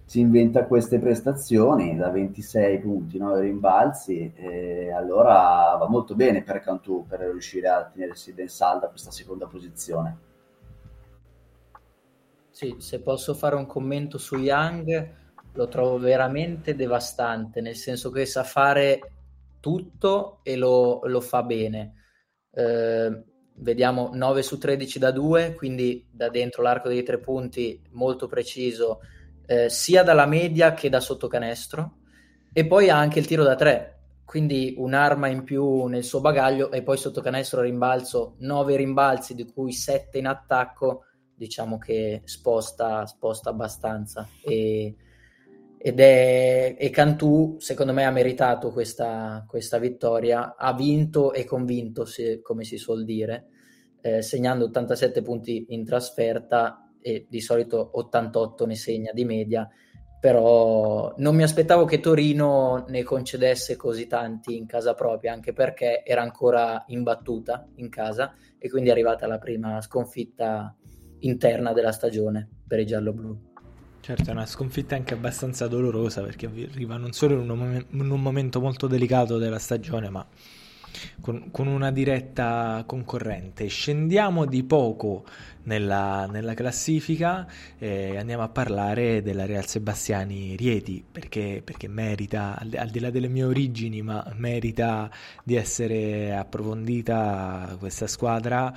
si 0.05 0.21
inventa 0.21 0.65
queste 0.67 0.99
prestazioni 0.99 1.97
da 1.97 2.11
26 2.11 2.79
punti, 2.79 3.17
9 3.17 3.41
rimbalzi, 3.41 4.31
eh, 4.35 4.89
allora 4.91 5.75
va 5.77 5.87
molto 5.89 6.15
bene 6.15 6.41
per 6.41 6.61
Cantù 6.61 7.05
per 7.05 7.19
riuscire 7.19 7.67
a 7.67 7.83
tenersi 7.83 8.31
ben 8.31 8.47
salda 8.47 8.87
questa 8.87 9.11
seconda 9.11 9.47
posizione. 9.47 10.17
Sì, 12.49 12.75
se 12.79 13.01
posso 13.01 13.33
fare 13.33 13.55
un 13.55 13.65
commento 13.65 14.17
su 14.17 14.37
Young, 14.37 15.19
lo 15.53 15.67
trovo 15.67 15.97
veramente 15.97 16.75
devastante, 16.75 17.61
nel 17.61 17.75
senso 17.75 18.09
che 18.09 18.25
sa 18.25 18.43
fare 18.43 18.99
tutto 19.59 20.39
e 20.43 20.55
lo, 20.55 21.01
lo 21.03 21.21
fa 21.21 21.43
bene. 21.43 21.93
Eh, 22.51 23.23
vediamo 23.55 24.09
9 24.13 24.43
su 24.43 24.57
13 24.57 24.99
da 24.99 25.11
2, 25.11 25.53
quindi 25.55 26.05
da 26.09 26.29
dentro 26.29 26.63
l'arco 26.63 26.89
dei 26.89 27.03
tre 27.03 27.19
punti 27.19 27.81
molto 27.91 28.27
preciso 28.27 28.99
eh, 29.45 29.69
sia 29.69 30.03
dalla 30.03 30.25
media 30.25 30.73
che 30.73 30.89
da 30.89 30.99
sotto 30.99 31.27
canestro 31.27 31.97
e 32.53 32.65
poi 32.65 32.89
ha 32.89 32.97
anche 32.97 33.19
il 33.19 33.27
tiro 33.27 33.43
da 33.43 33.55
tre, 33.55 33.99
quindi 34.25 34.75
un'arma 34.77 35.27
in 35.27 35.43
più 35.43 35.85
nel 35.85 36.03
suo 36.03 36.21
bagaglio 36.21 36.71
e 36.71 36.83
poi 36.83 36.97
sotto 36.97 37.21
canestro 37.21 37.61
rimbalzo, 37.61 38.35
nove 38.39 38.75
rimbalzi 38.75 39.35
di 39.35 39.45
cui 39.45 39.71
sette 39.71 40.17
in 40.17 40.27
attacco, 40.27 41.05
diciamo 41.35 41.77
che 41.77 42.21
sposta, 42.25 43.05
sposta 43.05 43.49
abbastanza 43.49 44.27
e, 44.43 44.95
ed 45.83 45.99
è 45.99 46.75
e 46.77 46.89
Cantù 46.91 47.55
secondo 47.59 47.91
me 47.91 48.05
ha 48.05 48.11
meritato 48.11 48.71
questa, 48.71 49.43
questa 49.47 49.79
vittoria, 49.79 50.55
ha 50.55 50.73
vinto 50.73 51.33
e 51.33 51.43
convinto 51.43 52.05
se, 52.05 52.41
come 52.41 52.63
si 52.63 52.77
suol 52.77 53.03
dire, 53.03 53.47
eh, 54.01 54.21
segnando 54.21 54.65
87 54.65 55.21
punti 55.21 55.65
in 55.69 55.83
trasferta 55.83 56.91
e 57.01 57.25
di 57.27 57.41
solito 57.41 57.89
88 57.93 58.65
ne 58.67 58.75
segna 58.75 59.11
di 59.11 59.25
media 59.25 59.67
però 60.21 61.15
non 61.17 61.35
mi 61.35 61.41
aspettavo 61.41 61.83
che 61.83 61.99
Torino 61.99 62.85
ne 62.87 63.01
concedesse 63.01 63.75
così 63.75 64.05
tanti 64.05 64.55
in 64.55 64.67
casa 64.67 64.93
propria, 64.93 65.33
anche 65.33 65.51
perché 65.51 66.05
era 66.05 66.21
ancora 66.21 66.83
imbattuta 66.89 67.67
in 67.77 67.89
casa 67.89 68.35
e 68.59 68.69
quindi 68.69 68.89
è 68.89 68.91
arrivata 68.91 69.25
la 69.25 69.39
prima 69.39 69.81
sconfitta 69.81 70.75
interna 71.21 71.73
della 71.73 71.91
stagione 71.91 72.47
per 72.67 72.79
i 72.79 72.85
gialloblu. 72.85 73.50
Certo, 74.01 74.29
è 74.29 74.33
una 74.33 74.47
sconfitta 74.47 74.95
anche 74.95 75.13
abbastanza 75.13 75.67
dolorosa 75.67 76.23
perché 76.23 76.47
arriva 76.47 76.97
non 76.97 77.11
solo 77.11 77.39
in 77.39 77.47
un, 77.47 77.57
mom- 77.57 77.85
in 77.91 78.09
un 78.09 78.19
momento 78.19 78.59
molto 78.59 78.87
delicato 78.87 79.37
della 79.37 79.59
stagione, 79.59 80.09
ma 80.09 80.25
con, 81.21 81.51
con 81.51 81.67
una 81.67 81.91
diretta 81.91 82.83
concorrente. 82.87 83.67
Scendiamo 83.67 84.45
di 84.45 84.63
poco 84.63 85.23
nella, 85.63 86.25
nella 86.25 86.55
classifica 86.55 87.47
e 87.77 88.17
andiamo 88.17 88.41
a 88.41 88.49
parlare 88.49 89.21
della 89.21 89.45
Real 89.45 89.67
Sebastiani 89.67 90.55
Rieti 90.55 91.03
perché, 91.09 91.61
perché 91.63 91.87
merita, 91.87 92.57
al, 92.57 92.73
al, 92.75 92.89
di 92.89 92.99
là 92.99 93.11
delle 93.11 93.27
mie 93.27 93.43
origini, 93.43 94.01
ma 94.01 94.25
merita 94.35 95.11
di 95.43 95.53
essere 95.55 96.35
approfondita 96.35 97.75
questa 97.79 98.07
squadra 98.07 98.73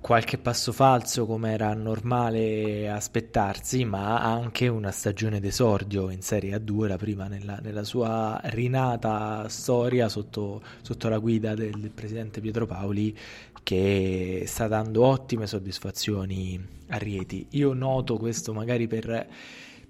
qualche 0.00 0.38
passo 0.38 0.72
falso 0.72 1.26
come 1.26 1.52
era 1.52 1.74
normale 1.74 2.88
aspettarsi, 2.88 3.84
ma 3.84 4.20
anche 4.20 4.66
una 4.66 4.90
stagione 4.90 5.40
d'esordio 5.40 6.10
in 6.10 6.22
Serie 6.22 6.56
A2, 6.56 6.86
la 6.86 6.96
prima 6.96 7.28
nella, 7.28 7.58
nella 7.62 7.84
sua 7.84 8.40
rinata 8.44 9.46
storia 9.48 10.08
sotto, 10.08 10.62
sotto 10.80 11.08
la 11.08 11.18
guida 11.18 11.54
del, 11.54 11.78
del, 11.78 11.90
presidente 11.90 12.40
Pietro 12.40 12.66
Paoli 12.66 13.16
che 13.62 14.44
sta 14.46 14.66
dando 14.68 15.04
ottime 15.04 15.46
soddisfazioni 15.46 16.58
a 16.88 16.96
Rieti. 16.96 17.46
Io 17.50 17.74
noto 17.74 18.16
questo 18.16 18.54
magari 18.54 18.86
per 18.88 19.28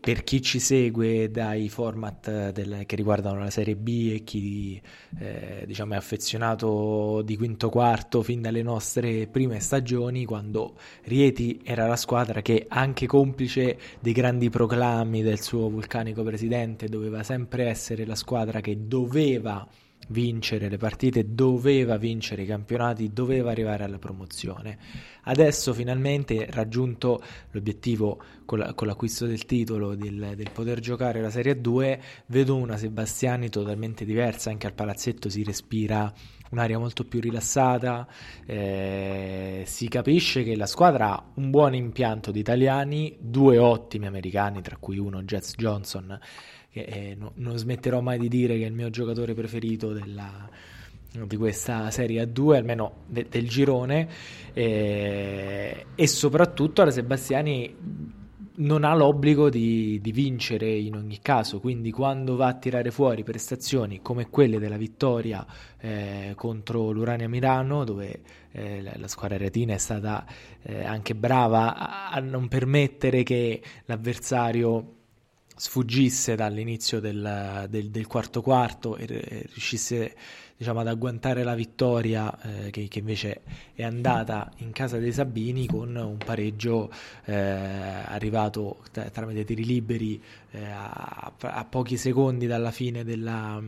per 0.00 0.24
chi 0.24 0.40
ci 0.40 0.58
segue 0.58 1.30
dai 1.30 1.68
format 1.68 2.52
del, 2.52 2.84
che 2.86 2.96
riguardano 2.96 3.40
la 3.40 3.50
Serie 3.50 3.76
B 3.76 4.12
e 4.14 4.24
chi 4.24 4.80
eh, 5.18 5.64
diciamo, 5.66 5.92
è 5.92 5.96
affezionato 5.96 7.20
di 7.22 7.36
quinto 7.36 7.68
quarto 7.68 8.22
fin 8.22 8.40
dalle 8.40 8.62
nostre 8.62 9.26
prime 9.26 9.60
stagioni, 9.60 10.24
quando 10.24 10.76
Rieti 11.04 11.60
era 11.62 11.86
la 11.86 11.96
squadra 11.96 12.40
che 12.40 12.64
anche 12.68 13.06
complice 13.06 13.78
dei 14.00 14.14
grandi 14.14 14.48
proclami 14.48 15.22
del 15.22 15.40
suo 15.40 15.68
vulcanico 15.68 16.22
presidente 16.22 16.88
doveva 16.88 17.22
sempre 17.22 17.66
essere 17.66 18.06
la 18.06 18.14
squadra 18.14 18.60
che 18.60 18.86
doveva 18.86 19.68
vincere 20.10 20.68
le 20.68 20.76
partite, 20.76 21.34
doveva 21.34 21.96
vincere 21.96 22.42
i 22.42 22.46
campionati, 22.46 23.12
doveva 23.12 23.50
arrivare 23.50 23.84
alla 23.84 23.98
promozione. 23.98 24.78
Adesso 25.24 25.72
finalmente 25.72 26.46
raggiunto 26.50 27.22
l'obiettivo 27.50 28.20
con, 28.44 28.58
la, 28.58 28.74
con 28.74 28.86
l'acquisto 28.86 29.26
del 29.26 29.44
titolo 29.44 29.94
del, 29.94 30.34
del, 30.36 30.50
poter 30.52 30.80
giocare 30.80 31.20
la 31.20 31.30
Serie 31.30 31.60
2, 31.60 32.00
vedo 32.26 32.56
una 32.56 32.76
Sebastiani 32.76 33.48
totalmente 33.48 34.04
diversa, 34.04 34.50
anche 34.50 34.66
al 34.66 34.74
palazzetto 34.74 35.28
si 35.28 35.42
respira 35.42 36.12
un'aria 36.50 36.78
molto 36.78 37.04
più 37.04 37.20
rilassata, 37.20 38.08
eh, 38.44 39.62
si 39.66 39.88
capisce 39.88 40.42
che 40.42 40.56
la 40.56 40.66
squadra 40.66 41.12
ha 41.12 41.24
un 41.34 41.50
buon 41.50 41.74
impianto 41.74 42.32
di 42.32 42.40
italiani, 42.40 43.16
due 43.20 43.58
ottimi 43.58 44.06
americani, 44.06 44.60
tra 44.60 44.76
cui 44.76 44.98
uno 44.98 45.22
Jets 45.22 45.54
Johnson 45.56 46.18
che 46.70 46.82
eh, 46.82 47.16
no, 47.18 47.32
non 47.36 47.56
smetterò 47.56 48.00
mai 48.00 48.18
di 48.18 48.28
dire 48.28 48.56
che 48.56 48.64
è 48.64 48.66
il 48.66 48.72
mio 48.72 48.90
giocatore 48.90 49.34
preferito 49.34 49.92
della, 49.92 50.48
di 51.26 51.36
questa 51.36 51.90
Serie 51.90 52.22
A2, 52.22 52.54
almeno 52.56 52.92
de, 53.06 53.26
del 53.28 53.48
girone, 53.48 54.08
eh, 54.52 55.86
e 55.94 56.06
soprattutto 56.06 56.84
la 56.84 56.90
Sebastiani 56.90 58.18
non 58.60 58.84
ha 58.84 58.94
l'obbligo 58.94 59.48
di, 59.48 60.00
di, 60.00 60.12
vincere 60.12 60.70
in 60.70 60.94
ogni 60.94 61.18
caso, 61.22 61.60
quindi 61.60 61.90
quando 61.90 62.36
va 62.36 62.48
a 62.48 62.54
tirare 62.54 62.90
fuori 62.90 63.24
prestazioni 63.24 64.00
come 64.02 64.28
quelle 64.28 64.58
della 64.58 64.76
vittoria 64.76 65.46
eh, 65.78 66.34
contro 66.36 66.90
l'Urania 66.90 67.28
Milano, 67.28 67.84
dove 67.84 68.20
eh, 68.52 68.82
la, 68.82 69.08
squadra 69.08 69.38
retina 69.38 69.74
è 69.74 69.78
stata 69.78 70.26
eh, 70.62 70.84
anche 70.84 71.14
brava 71.14 71.74
a, 71.74 72.10
a 72.10 72.20
non 72.20 72.48
permettere 72.48 73.22
che 73.22 73.62
l'avversario 73.86 74.96
sfuggisse 75.60 76.36
dall'inizio 76.36 77.00
del, 77.00 77.66
del, 77.68 77.90
del 77.90 78.06
quarto 78.06 78.40
quarto 78.40 78.96
e, 78.96 79.04
e 79.04 79.46
riuscisse 79.52 80.16
diciamo, 80.56 80.80
ad 80.80 80.86
agguantare 80.86 81.42
la 81.42 81.54
vittoria 81.54 82.34
eh, 82.40 82.70
che, 82.70 82.88
che, 82.88 83.00
invece 83.00 83.42
è 83.74 83.82
andata 83.82 84.50
in 84.58 84.72
casa 84.72 84.96
dei 84.96 85.12
Sabini 85.12 85.66
con 85.66 85.94
un 85.94 86.16
pareggio 86.16 86.90
eh, 87.26 87.34
arrivato 87.34 88.78
t- 88.90 89.10
tramite 89.10 89.44
tiri 89.44 89.66
liberi 89.66 90.22
eh, 90.52 90.64
a, 90.64 91.30
a, 91.38 91.64
pochi 91.66 91.98
secondi 91.98 92.46
dalla 92.46 92.70
fine 92.70 93.04
della, 93.04 93.62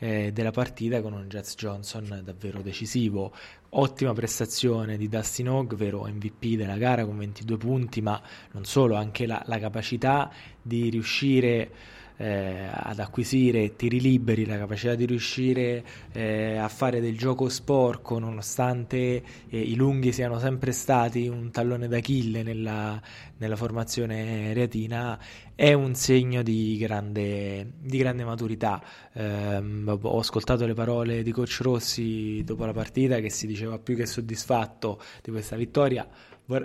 eh, 0.00 0.32
della 0.32 0.50
partita 0.50 1.00
con 1.00 1.12
un 1.12 1.28
Jets 1.28 1.54
Johnson 1.54 2.22
davvero 2.24 2.60
decisivo. 2.62 3.32
Ottima 3.70 4.12
prestazione 4.12 4.96
di 4.96 5.08
Dustin 5.08 5.48
Hogg, 5.48 5.74
vero 5.74 6.04
MVP 6.06 6.56
della 6.56 6.76
gara 6.76 7.04
con 7.04 7.16
22 7.16 7.56
punti, 7.56 8.00
ma 8.00 8.20
non 8.52 8.64
solo, 8.64 8.96
anche 8.96 9.26
la, 9.26 9.40
la 9.46 9.58
capacità 9.58 10.30
di 10.60 10.88
riuscire 10.88 11.70
eh, 12.20 12.68
ad 12.70 12.98
acquisire 12.98 13.76
tiri 13.76 13.98
liberi, 13.98 14.44
la 14.44 14.58
capacità 14.58 14.94
di 14.94 15.06
riuscire 15.06 15.82
eh, 16.12 16.58
a 16.58 16.68
fare 16.68 17.00
del 17.00 17.16
gioco 17.16 17.48
sporco 17.48 18.18
nonostante 18.18 18.98
eh, 19.48 19.58
i 19.58 19.74
lunghi 19.74 20.12
siano 20.12 20.38
sempre 20.38 20.72
stati 20.72 21.28
un 21.28 21.50
tallone 21.50 21.88
d'Achille 21.88 22.42
nella, 22.42 23.00
nella 23.38 23.56
formazione 23.56 24.52
reatina 24.52 25.18
è 25.54 25.72
un 25.72 25.94
segno 25.94 26.42
di 26.42 26.76
grande, 26.78 27.72
di 27.80 27.98
grande 27.98 28.24
maturità. 28.24 28.82
Eh, 29.12 29.56
ho 29.56 30.18
ascoltato 30.18 30.66
le 30.66 30.74
parole 30.74 31.22
di 31.22 31.32
Coach 31.32 31.58
Rossi 31.60 32.42
dopo 32.44 32.64
la 32.66 32.72
partita 32.72 33.18
che 33.20 33.30
si 33.30 33.46
diceva 33.46 33.78
più 33.78 33.96
che 33.96 34.06
soddisfatto 34.06 35.00
di 35.22 35.30
questa 35.30 35.56
vittoria 35.56 36.08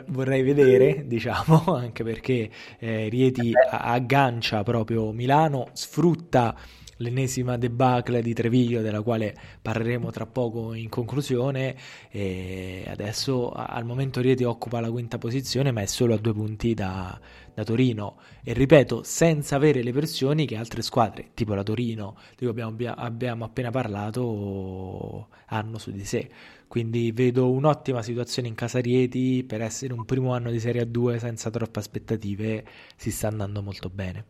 vorrei 0.07 0.41
vedere, 0.41 1.05
diciamo, 1.07 1.63
anche 1.75 2.03
perché 2.03 2.49
eh, 2.79 3.09
Rieti 3.09 3.51
aggancia 3.69 4.63
proprio 4.63 5.11
Milano, 5.11 5.67
sfrutta 5.73 6.55
l'ennesima 6.97 7.57
debacle 7.57 8.21
di 8.21 8.33
Treviglio 8.33 8.81
della 8.81 9.01
quale 9.01 9.35
parleremo 9.61 10.11
tra 10.11 10.25
poco 10.25 10.73
in 10.73 10.89
conclusione. 10.89 11.75
E 12.09 12.85
adesso 12.87 13.51
al 13.51 13.85
momento 13.85 14.21
Rieti 14.21 14.43
occupa 14.43 14.79
la 14.79 14.91
quinta 14.91 15.17
posizione 15.17 15.71
ma 15.71 15.81
è 15.81 15.85
solo 15.85 16.13
a 16.13 16.17
due 16.17 16.33
punti 16.33 16.73
da, 16.73 17.19
da 17.53 17.63
Torino. 17.63 18.17
E 18.43 18.53
ripeto 18.53 19.03
senza 19.03 19.55
avere 19.55 19.83
le 19.83 19.91
pressioni 19.91 20.45
che 20.45 20.55
altre 20.55 20.81
squadre 20.81 21.31
tipo 21.33 21.53
la 21.53 21.63
Torino 21.63 22.15
di 22.37 22.45
cui 22.45 22.61
abbiamo, 22.61 22.93
abbiamo 22.95 23.45
appena 23.45 23.71
parlato 23.71 25.27
hanno 25.47 25.77
su 25.77 25.91
di 25.91 26.05
sé 26.05 26.29
quindi 26.67 27.11
vedo 27.11 27.51
un'ottima 27.51 28.01
situazione 28.01 28.47
in 28.47 28.55
Casarieti 28.55 29.43
per 29.43 29.61
essere 29.61 29.93
un 29.93 30.05
primo 30.05 30.33
anno 30.33 30.51
di 30.51 30.59
Serie 30.59 30.83
A2 30.83 31.17
senza 31.17 31.49
troppe 31.49 31.79
aspettative, 31.79 32.65
si 32.95 33.11
sta 33.11 33.27
andando 33.27 33.61
molto 33.61 33.89
bene. 33.89 34.25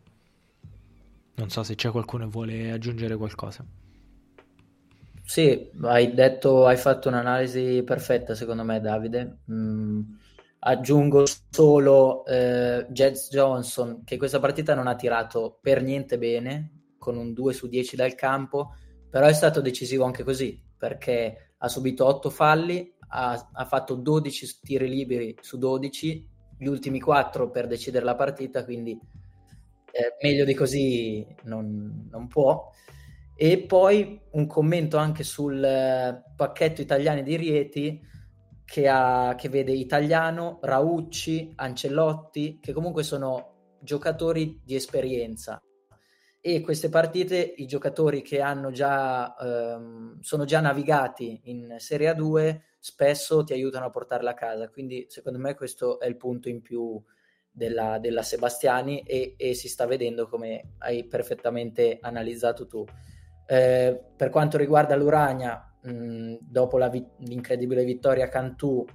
Non 1.34 1.50
so 1.50 1.62
se 1.62 1.74
c'è 1.74 1.90
qualcuno 1.90 2.24
che 2.24 2.30
vuole 2.30 2.70
aggiungere 2.70 3.16
qualcosa. 3.16 3.64
Sì, 5.22 5.70
hai 5.82 6.14
detto, 6.14 6.66
hai 6.66 6.76
fatto 6.76 7.08
un'analisi 7.08 7.82
perfetta 7.84 8.34
secondo 8.34 8.62
me 8.62 8.80
Davide. 8.80 9.38
Mm, 9.50 10.00
aggiungo 10.60 11.24
solo 11.50 12.24
eh, 12.26 12.86
Jets 12.88 13.28
Johnson 13.30 14.02
che 14.04 14.16
questa 14.16 14.38
partita 14.38 14.74
non 14.74 14.86
ha 14.86 14.94
tirato 14.94 15.58
per 15.60 15.82
niente 15.82 16.16
bene, 16.16 16.94
con 16.98 17.16
un 17.16 17.32
2 17.32 17.52
su 17.52 17.66
10 17.66 17.96
dal 17.96 18.14
campo, 18.14 18.74
però 19.10 19.26
è 19.26 19.32
stato 19.32 19.60
decisivo 19.60 20.04
anche 20.04 20.22
così, 20.22 20.62
perché 20.76 21.45
ha 21.58 21.68
subito 21.68 22.06
8 22.06 22.30
falli, 22.30 22.94
ha, 23.08 23.50
ha, 23.52 23.64
fatto 23.64 23.94
12 23.94 24.60
tiri 24.62 24.88
liberi 24.88 25.36
su 25.40 25.58
12, 25.58 26.28
gli 26.58 26.66
ultimi 26.66 27.00
4 27.00 27.50
per 27.50 27.66
decidere 27.66 28.04
la 28.04 28.14
partita, 28.14 28.64
quindi 28.64 28.92
eh, 28.92 30.16
meglio 30.22 30.44
di 30.44 30.54
così 30.54 31.26
non, 31.44 32.08
non, 32.10 32.26
può. 32.28 32.70
E 33.34 33.58
poi 33.58 34.20
un 34.32 34.46
commento 34.46 34.96
anche 34.96 35.22
sul 35.22 35.62
eh, 35.62 36.22
pacchetto 36.34 36.80
italiani 36.80 37.22
di 37.22 37.36
Rieti 37.36 38.00
che, 38.64 38.88
ha, 38.88 39.34
che 39.36 39.48
vede 39.48 39.72
Italiano, 39.72 40.58
Raucci, 40.62 41.52
Ancellotti, 41.56 42.58
che 42.60 42.72
comunque 42.72 43.02
sono 43.02 43.76
giocatori 43.80 44.60
di 44.64 44.74
esperienza 44.74 45.60
e 46.48 46.60
queste 46.60 46.88
partite 46.88 47.54
i 47.56 47.66
giocatori 47.66 48.22
che 48.22 48.40
hanno 48.40 48.70
già, 48.70 49.34
ehm, 49.34 50.20
sono 50.20 50.44
già 50.44 50.60
navigati 50.60 51.40
in 51.46 51.74
Serie 51.78 52.14
A2 52.14 52.60
spesso 52.78 53.42
ti 53.42 53.52
aiutano 53.52 53.86
a 53.86 53.90
portarla 53.90 54.30
a 54.30 54.34
casa, 54.34 54.68
quindi 54.68 55.06
secondo 55.08 55.40
me 55.40 55.56
questo 55.56 55.98
è 55.98 56.06
il 56.06 56.16
punto 56.16 56.48
in 56.48 56.62
più 56.62 57.02
della, 57.50 57.98
della 57.98 58.22
Sebastiani 58.22 59.00
e, 59.00 59.34
e, 59.36 59.54
si 59.54 59.68
sta 59.68 59.86
vedendo 59.86 60.28
come 60.28 60.74
hai 60.78 61.04
perfettamente 61.08 61.98
analizzato 62.00 62.68
tu. 62.68 62.84
Eh, 63.44 64.00
per 64.16 64.30
quanto 64.30 64.56
riguarda 64.56 64.94
l'Urania, 64.94 65.76
mh, 65.82 66.36
dopo 66.42 66.78
la 66.78 66.88
vi- 66.88 67.04
l'incredibile 67.22 67.82
vittoria 67.82 68.28
Cantù 68.28 68.86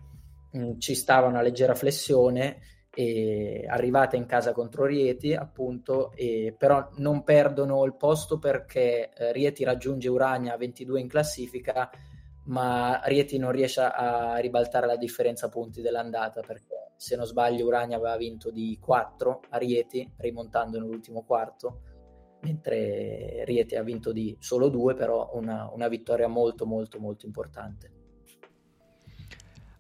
mh, 0.53 0.77
ci 0.77 0.95
stava 0.95 1.27
una 1.27 1.41
leggera 1.41 1.75
flessione 1.75 2.61
e 2.93 3.65
arrivata 3.69 4.17
in 4.17 4.25
casa 4.25 4.51
contro 4.51 4.85
Rieti 4.85 5.33
appunto 5.33 6.11
e, 6.13 6.53
però 6.57 6.89
non 6.97 7.23
perdono 7.23 7.85
il 7.85 7.95
posto 7.95 8.37
perché 8.37 9.13
eh, 9.13 9.31
Rieti 9.31 9.63
raggiunge 9.63 10.09
Urania 10.09 10.53
a 10.53 10.57
22 10.57 10.99
in 10.99 11.07
classifica 11.07 11.89
ma 12.45 12.99
Rieti 13.05 13.37
non 13.37 13.51
riesce 13.51 13.79
a 13.81 14.35
ribaltare 14.37 14.87
la 14.87 14.97
differenza 14.97 15.47
punti 15.47 15.81
dell'andata 15.81 16.41
perché 16.41 16.91
se 16.97 17.15
non 17.15 17.25
sbaglio 17.25 17.65
Urania 17.65 17.95
aveva 17.95 18.17
vinto 18.17 18.51
di 18.51 18.77
4 18.81 19.41
a 19.49 19.57
Rieti 19.57 20.11
rimontando 20.17 20.77
nell'ultimo 20.77 21.23
quarto 21.23 21.83
mentre 22.41 23.45
Rieti 23.45 23.77
ha 23.77 23.83
vinto 23.83 24.11
di 24.11 24.35
solo 24.37 24.67
2 24.67 24.95
però 24.95 25.29
una, 25.33 25.69
una 25.71 25.87
vittoria 25.87 26.27
molto 26.27 26.65
molto 26.65 26.99
molto 26.99 27.25
importante 27.25 27.99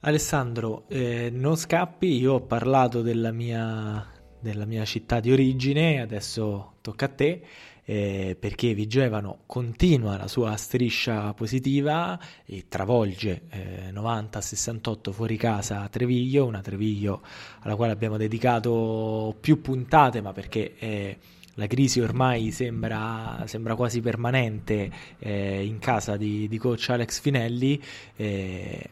Alessandro, 0.03 0.85
eh, 0.87 1.29
non 1.31 1.55
scappi, 1.55 2.17
io 2.17 2.33
ho 2.33 2.41
parlato 2.41 3.03
della 3.03 3.31
mia, 3.31 4.03
della 4.39 4.65
mia, 4.65 4.83
città 4.83 5.19
di 5.19 5.31
origine, 5.31 6.01
adesso 6.01 6.77
tocca 6.81 7.05
a 7.05 7.09
te, 7.09 7.41
eh, 7.83 8.35
perché 8.39 8.73
Vigevano 8.73 9.41
continua 9.45 10.17
la 10.17 10.27
sua 10.27 10.55
striscia 10.55 11.31
positiva 11.35 12.19
e 12.47 12.65
travolge 12.67 13.43
eh, 13.49 13.91
90-68 13.91 15.11
fuori 15.11 15.37
casa 15.37 15.81
a 15.83 15.87
Treviglio, 15.87 16.47
una 16.47 16.61
Treviglio 16.61 17.21
alla 17.59 17.75
quale 17.75 17.91
abbiamo 17.91 18.17
dedicato 18.17 19.35
più 19.39 19.61
puntate, 19.61 20.19
ma 20.19 20.33
perché 20.33 20.77
eh, 20.79 21.17
la 21.53 21.67
crisi 21.67 21.99
ormai 21.99 22.49
sembra, 22.49 23.43
sembra 23.45 23.75
quasi 23.75 24.01
permanente 24.01 24.91
eh, 25.19 25.63
in 25.63 25.77
casa 25.77 26.17
di, 26.17 26.47
di, 26.47 26.57
coach 26.57 26.89
Alex 26.89 27.19
Finelli. 27.19 27.79
Eh, 28.15 28.89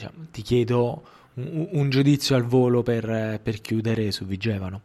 diciamo, 0.00 0.26
ti 0.30 0.42
chiedo 0.42 1.02
un, 1.34 1.68
un, 1.72 1.90
giudizio 1.90 2.34
al 2.34 2.44
volo 2.44 2.82
per, 2.82 3.40
per, 3.42 3.60
chiudere 3.60 4.10
su 4.10 4.24
Vigevano. 4.24 4.80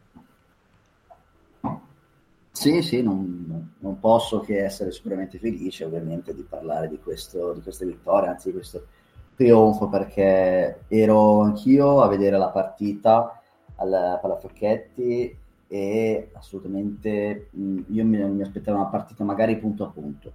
Sì, 2.51 2.82
sì, 2.82 3.01
non, 3.01 3.75
non, 3.80 3.99
posso 3.99 4.39
che 4.41 4.63
essere 4.63 4.91
sicuramente 4.91 5.38
felice 5.39 5.86
ovviamente 5.86 6.34
di 6.34 6.43
parlare 6.43 6.89
di, 6.89 6.99
questo, 6.99 7.54
di 7.54 7.62
queste 7.62 7.86
vittorie, 7.86 8.30
anzi 8.30 8.49
di 8.49 8.56
questo 8.56 8.86
trionfo, 9.36 9.88
perché 9.88 10.82
ero 10.88 11.41
anch'io 11.41 12.01
a 12.01 12.08
vedere 12.08 12.38
la 12.38 12.49
partita 12.49 13.41
al 13.75 14.19
Palafocchetti 14.21 15.38
e 15.67 16.30
assolutamente 16.34 17.49
io 17.51 18.06
mi, 18.06 18.17
mi, 18.17 18.41
aspettavo 18.41 18.78
una 18.78 18.88
partita 18.88 19.23
magari 19.25 19.58
punto 19.58 19.84
a 19.84 19.89
punto, 19.89 20.32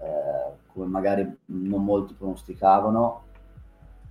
eh, 0.00 0.56
come 0.72 0.86
magari 0.86 1.36
non 1.46 1.84
molti 1.84 2.14
pronosticavano, 2.14 3.22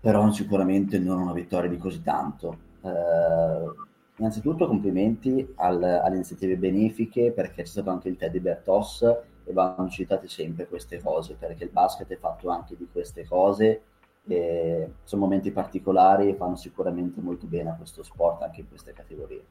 però 0.03 0.29
sicuramente 0.31 0.99
non 0.99 1.21
una 1.21 1.31
vittoria 1.31 1.69
di 1.69 1.77
così 1.77 2.01
tanto. 2.03 2.57
Eh, 2.81 3.71
innanzitutto 4.17 4.67
complimenti 4.67 5.53
al, 5.55 5.81
alle 5.81 6.15
iniziative 6.15 6.57
benefiche 6.57 7.31
perché 7.31 7.61
c'è 7.61 7.69
stato 7.69 7.89
anche 7.89 8.09
il 8.09 8.17
Teddy 8.17 8.39
Bertos 8.39 9.01
e 9.01 9.53
vanno 9.53 9.87
citate 9.87 10.27
sempre 10.27 10.67
queste 10.67 11.01
cose 11.01 11.35
perché 11.39 11.63
il 11.63 11.69
basket 11.69 12.09
è 12.09 12.17
fatto 12.17 12.49
anche 12.49 12.75
di 12.75 12.85
queste 12.91 13.25
cose 13.25 13.81
e 14.27 14.91
sono 15.03 15.21
momenti 15.21 15.51
particolari 15.51 16.27
e 16.27 16.35
fanno 16.35 16.57
sicuramente 16.57 17.21
molto 17.21 17.47
bene 17.47 17.69
a 17.69 17.75
questo 17.75 18.03
sport 18.03 18.41
anche 18.41 18.59
in 18.59 18.67
queste 18.67 18.91
categorie. 18.91 19.41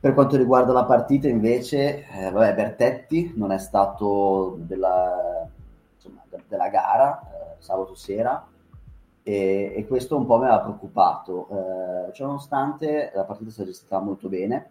Per 0.00 0.12
quanto 0.12 0.36
riguarda 0.36 0.74
la 0.74 0.84
partita 0.84 1.28
invece, 1.28 2.06
eh, 2.10 2.30
vabbè, 2.30 2.54
Bertetti 2.54 3.32
non 3.36 3.52
è 3.52 3.58
stato 3.58 4.58
della, 4.58 5.48
insomma, 5.94 6.22
della 6.46 6.68
gara 6.68 7.22
eh, 7.22 7.54
sabato 7.62 7.94
sera, 7.94 8.48
e, 9.24 9.72
e, 9.74 9.86
questo 9.86 10.16
un 10.16 10.26
po' 10.26 10.36
mi 10.36 10.44
aveva 10.44 10.60
preoccupato. 10.60 11.48
Eh, 11.48 12.12
ciononostante 12.12 13.10
la 13.14 13.24
partita 13.24 13.50
si 13.50 13.62
è 13.62 13.64
gestita 13.64 13.98
molto 13.98 14.28
bene, 14.28 14.70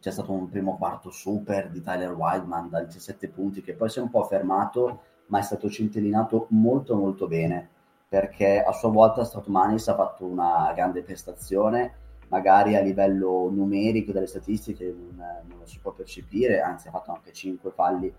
c'è 0.00 0.10
stato 0.10 0.32
un 0.32 0.48
primo 0.48 0.76
quarto 0.76 1.10
super 1.10 1.70
di 1.70 1.80
Tyler 1.80 2.12
Wildman 2.12 2.68
da 2.68 2.82
17 2.82 3.28
punti 3.28 3.62
che 3.62 3.74
poi 3.74 3.88
si 3.88 4.00
è 4.00 4.02
un 4.02 4.10
po' 4.10 4.24
fermato, 4.24 5.02
ma 5.26 5.38
è 5.38 5.42
stato 5.42 5.70
centellinato 5.70 6.46
molto 6.50 6.96
molto 6.96 7.26
bene 7.28 7.68
perché 8.10 8.60
a 8.60 8.72
sua 8.72 8.88
volta 8.88 9.22
Stratomanis 9.24 9.86
ha 9.86 9.94
fatto 9.94 10.24
una 10.24 10.72
grande 10.74 11.02
prestazione, 11.02 11.94
magari 12.26 12.74
a 12.74 12.80
livello 12.80 13.48
numerico 13.52 14.10
delle 14.10 14.26
statistiche 14.26 14.86
non, 14.86 15.14
non 15.46 15.58
lo 15.60 15.64
si 15.66 15.78
può 15.78 15.92
percepire, 15.92 16.60
anzi 16.60 16.88
ha 16.88 16.90
fatto 16.90 17.12
anche 17.12 17.32
5 17.32 17.70
falli. 17.70 18.12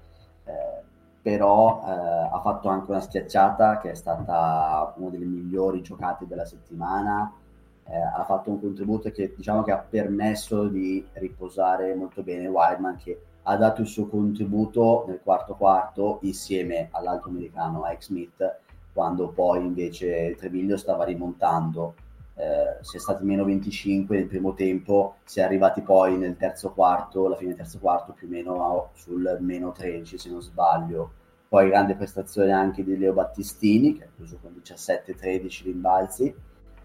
Eh, 0.45 0.99
però 1.21 1.83
eh, 1.85 1.91
ha 2.31 2.41
fatto 2.41 2.67
anche 2.69 2.91
una 2.91 2.99
schiacciata 2.99 3.77
che 3.79 3.91
è 3.91 3.95
stata 3.95 4.93
una 4.97 5.09
delle 5.09 5.25
migliori 5.25 5.81
giocate 5.81 6.25
della 6.25 6.45
settimana, 6.45 7.31
eh, 7.85 7.97
ha 7.97 8.23
fatto 8.25 8.49
un 8.49 8.59
contributo 8.59 9.11
che 9.11 9.33
diciamo 9.35 9.63
che 9.63 9.71
ha 9.71 9.77
permesso 9.77 10.67
di 10.67 11.05
riposare 11.13 11.93
molto 11.93 12.23
bene 12.23 12.47
Wildman 12.47 12.97
che 12.97 13.21
ha 13.43 13.55
dato 13.57 13.81
il 13.81 13.87
suo 13.87 14.07
contributo 14.07 15.05
nel 15.07 15.19
quarto 15.23 15.55
quarto 15.55 16.19
insieme 16.21 16.89
all'altro 16.91 17.29
americano 17.29 17.83
Ike 17.85 18.01
Smith 18.01 18.59
quando 18.93 19.29
poi 19.29 19.65
invece 19.65 20.35
Treviglio 20.35 20.77
stava 20.77 21.05
rimontando 21.05 21.95
eh, 22.41 22.77
si 22.81 22.97
è 22.97 22.99
stati 22.99 23.23
meno 23.23 23.43
25 23.43 24.17
nel 24.17 24.25
primo 24.25 24.55
tempo, 24.55 25.17
si 25.25 25.39
è 25.39 25.43
arrivati 25.43 25.81
poi 25.81 26.17
nel 26.17 26.37
terzo 26.37 26.71
quarto, 26.71 27.27
alla 27.27 27.35
fine 27.35 27.49
del 27.49 27.57
terzo 27.57 27.77
quarto 27.77 28.13
più 28.13 28.25
o 28.27 28.31
meno 28.31 28.89
sul 28.93 29.37
meno 29.41 29.71
13 29.71 30.17
se 30.17 30.29
non 30.31 30.41
sbaglio. 30.41 31.11
Poi 31.47 31.69
grande 31.69 31.93
prestazione 31.95 32.51
anche 32.51 32.83
di 32.83 32.97
Leo 32.97 33.13
Battistini 33.13 33.95
che 33.95 34.05
ha 34.05 34.07
chiuso 34.15 34.39
con 34.41 34.59
17-13 34.59 35.63
rimbalzi 35.65 36.33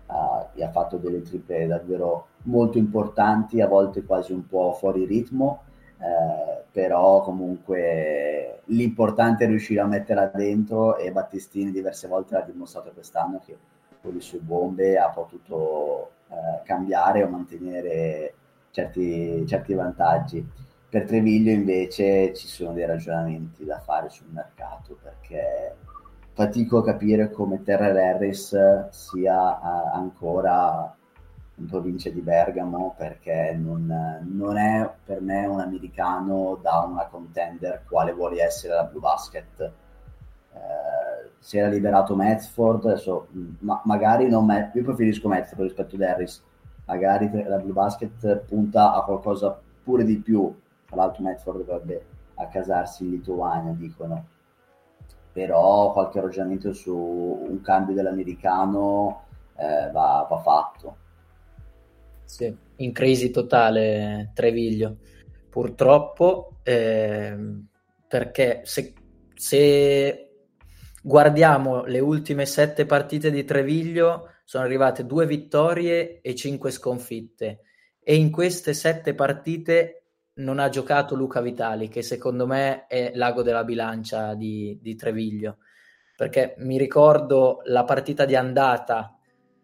uh, 0.09 0.59
e 0.59 0.63
ha 0.63 0.71
fatto 0.71 0.99
delle 0.99 1.23
triple 1.23 1.67
davvero 1.67 2.27
molto 2.43 2.77
importanti, 2.77 3.63
a 3.63 3.67
volte 3.67 4.05
quasi 4.05 4.33
un 4.33 4.47
po' 4.47 4.73
fuori 4.73 5.07
ritmo, 5.07 5.63
eh, 5.99 6.65
però 6.71 7.23
comunque 7.23 8.61
l'importante 8.67 9.45
è 9.45 9.47
riuscire 9.47 9.81
a 9.81 9.87
metterla 9.87 10.27
dentro 10.35 10.99
e 10.99 11.13
Battistini 11.13 11.71
diverse 11.71 12.09
volte 12.09 12.35
l'ha 12.35 12.43
dimostrato 12.43 12.91
quest'anno 12.93 13.41
che 13.45 13.57
con 14.01 14.15
le 14.15 14.21
sue 14.21 14.39
bombe 14.39 14.99
ha 14.99 15.09
potuto 15.11 16.11
eh, 16.29 16.63
cambiare 16.65 17.23
o 17.23 17.29
mantenere 17.29 18.35
certi, 18.71 19.47
certi 19.47 19.75
vantaggi. 19.75 20.47
Per 20.89 21.05
Treviglio 21.05 21.51
invece 21.51 22.33
ci 22.35 22.47
sono 22.47 22.73
dei 22.73 22.87
ragionamenti 22.87 23.65
da 23.65 23.81
fare 23.81 24.09
sul 24.09 24.29
mercato 24.31 24.97
perché 25.03 25.75
fatico 26.33 26.79
a 26.79 26.85
capire 26.85 27.31
come 27.31 27.63
Terrell 27.63 27.97
Harris 27.97 28.89
sia 28.91 29.59
uh, 29.59 29.97
ancora 29.97 30.95
in 31.59 31.67
provincia 31.67 32.11
di 32.11 32.21
Bergamo 32.21 32.95
perché 32.97 33.57
non, 33.59 34.23
non, 34.31 34.59
è 34.59 34.91
per 35.03 35.23
me 35.23 35.47
un 35.47 35.61
americano 35.61 36.59
da 36.61 36.81
una 36.81 37.07
contender 37.07 37.85
quale 37.89 38.13
vuole 38.13 38.43
essere 38.43 38.75
la 38.75 38.85
Blue 38.85 39.01
Basket. 39.01 39.61
Eh, 40.53 40.96
si 41.39 41.59
era 41.59 41.69
liberato 41.69 42.17
Medford, 42.17 42.87
adesso 42.87 43.29
ma, 43.61 43.81
magari 43.85 44.29
non 44.29 44.45
Met, 44.47 44.75
io 44.75 44.83
preferisco 44.83 45.29
Medford 45.29 45.63
rispetto 45.63 45.95
ad 45.95 46.03
Harris, 46.03 46.43
magari 46.87 47.31
la 47.45 47.59
Blue 47.59 47.73
Basket 47.73 48.39
punta 48.39 48.95
a 48.95 49.03
qualcosa 49.03 49.59
pure 49.83 50.05
di 50.05 50.19
più, 50.19 50.53
tra 50.87 50.97
l'altro 50.97 51.23
Medford 51.23 51.65
dovrebbe 51.65 52.05
accasarsi 52.35 53.05
in 53.05 53.11
Lituania, 53.11 53.73
dicono, 53.73 54.27
però 55.33 55.93
qualche 55.93 56.21
ragionamento 56.21 56.73
su 56.73 56.97
un 56.97 57.61
cambio 57.61 57.95
dell'americano 57.95 59.25
eh, 59.57 59.91
va, 59.93 60.27
va 60.29 60.39
fatto. 60.39 60.97
Sì, 62.25 62.55
in 62.77 62.93
crisi 62.93 63.31
totale 63.31 64.31
Treviglio, 64.35 64.97
purtroppo, 65.49 66.57
eh, 66.63 67.37
perché 68.09 68.63
se, 68.65 68.95
se 69.35 70.26
guardiamo 71.07 71.85
le 71.85 72.01
ultime 72.01 72.47
sette 72.47 72.85
partite 72.85 73.31
di 73.31 73.45
Treviglio, 73.45 74.33
sono 74.45 74.65
arrivate 74.65 75.07
due 75.07 75.25
vittorie 75.25 76.21
e 76.21 76.35
cinque 76.35 76.73
sconfitte. 76.73 77.61
E 78.01 78.17
in 78.17 78.33
queste 78.33 78.75
sette 78.75 79.15
partite 79.15 80.03
non 80.35 80.59
ha 80.59 80.69
giocato 80.69 81.15
Luca 81.15 81.41
Vitali, 81.41 81.89
che 81.89 82.03
secondo 82.03 82.45
me 82.45 82.87
è 82.89 83.13
l'ago 83.15 83.43
della 83.43 83.63
bilancia 83.63 84.35
di, 84.35 84.77
di 84.83 84.97
Treviglio. 84.97 85.59
Perché 86.17 86.57
mi 86.59 86.77
ricordo 86.77 87.61
la 87.67 87.85
partita 87.85 88.25
di 88.25 88.35
andata 88.35 89.17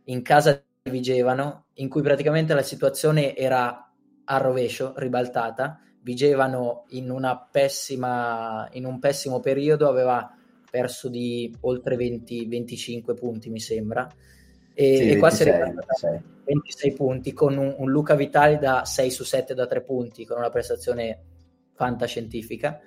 in 0.05 0.23
casa 0.23 0.63
di 0.81 0.91
Vigevano, 0.93 1.67
in 1.75 1.89
cui 1.89 2.03
praticamente 2.03 2.55
la 2.55 2.63
situazione 2.63 3.35
era 3.35 3.93
a 4.25 4.37
rovescio, 4.37 4.93
ribaltata. 4.97 5.81
Vigevano 6.03 6.85
in, 6.91 7.13
pessima, 7.51 8.69
in 8.75 8.85
un 8.85 9.01
pessimo 9.01 9.41
periodo, 9.41 9.89
aveva 9.89 10.37
perso 10.73 11.11
di 11.11 11.55
oltre 11.61 11.97
20-25 11.97 13.15
punti, 13.15 13.51
mi 13.51 13.61
sembra. 13.61 14.09
E, 14.73 14.97
sì, 14.97 15.11
e 15.11 15.19
qua 15.19 15.29
26, 15.29 15.31
si 15.31 15.43
è 15.43 15.53
ribaltata 15.53 16.23
26 16.45 16.93
punti 16.95 17.33
con 17.35 17.59
un, 17.59 17.75
un, 17.77 17.91
Luca 17.91 18.15
Vitali 18.15 18.57
da 18.57 18.87
6 18.87 19.11
su 19.11 19.23
7 19.23 19.53
da 19.53 19.67
3 19.67 19.83
punti, 19.83 20.25
con 20.25 20.39
una 20.39 20.49
prestazione 20.49 21.25
fantascientifica. 21.75 22.81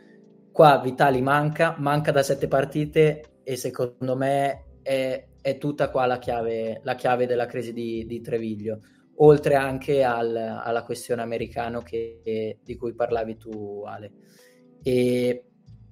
Qua 0.51 0.79
Vitali 0.79 1.21
manca, 1.21 1.75
manca 1.77 2.11
da 2.11 2.23
7 2.23 2.47
partite 2.47 3.23
e 3.43 3.55
secondo 3.55 4.15
me 4.15 4.79
è, 4.81 5.27
è 5.39 5.57
tutta 5.59 5.91
qua 5.91 6.07
la 6.07 6.17
chiave, 6.17 6.81
la 6.83 6.95
chiave, 6.95 7.27
della 7.27 7.45
crisi 7.45 7.71
di, 7.71 8.03
di 8.07 8.19
Treviglio, 8.19 8.79
oltre 9.17 9.53
anche 9.53 10.03
al, 10.03 10.35
alla 10.35 10.83
questione 10.83 11.21
americano 11.21 11.81
che, 11.81 12.57
di 12.63 12.75
cui 12.75 12.95
parlavi 12.95 13.37
tu 13.37 13.83
Ale. 13.85 14.11
E 14.81 15.43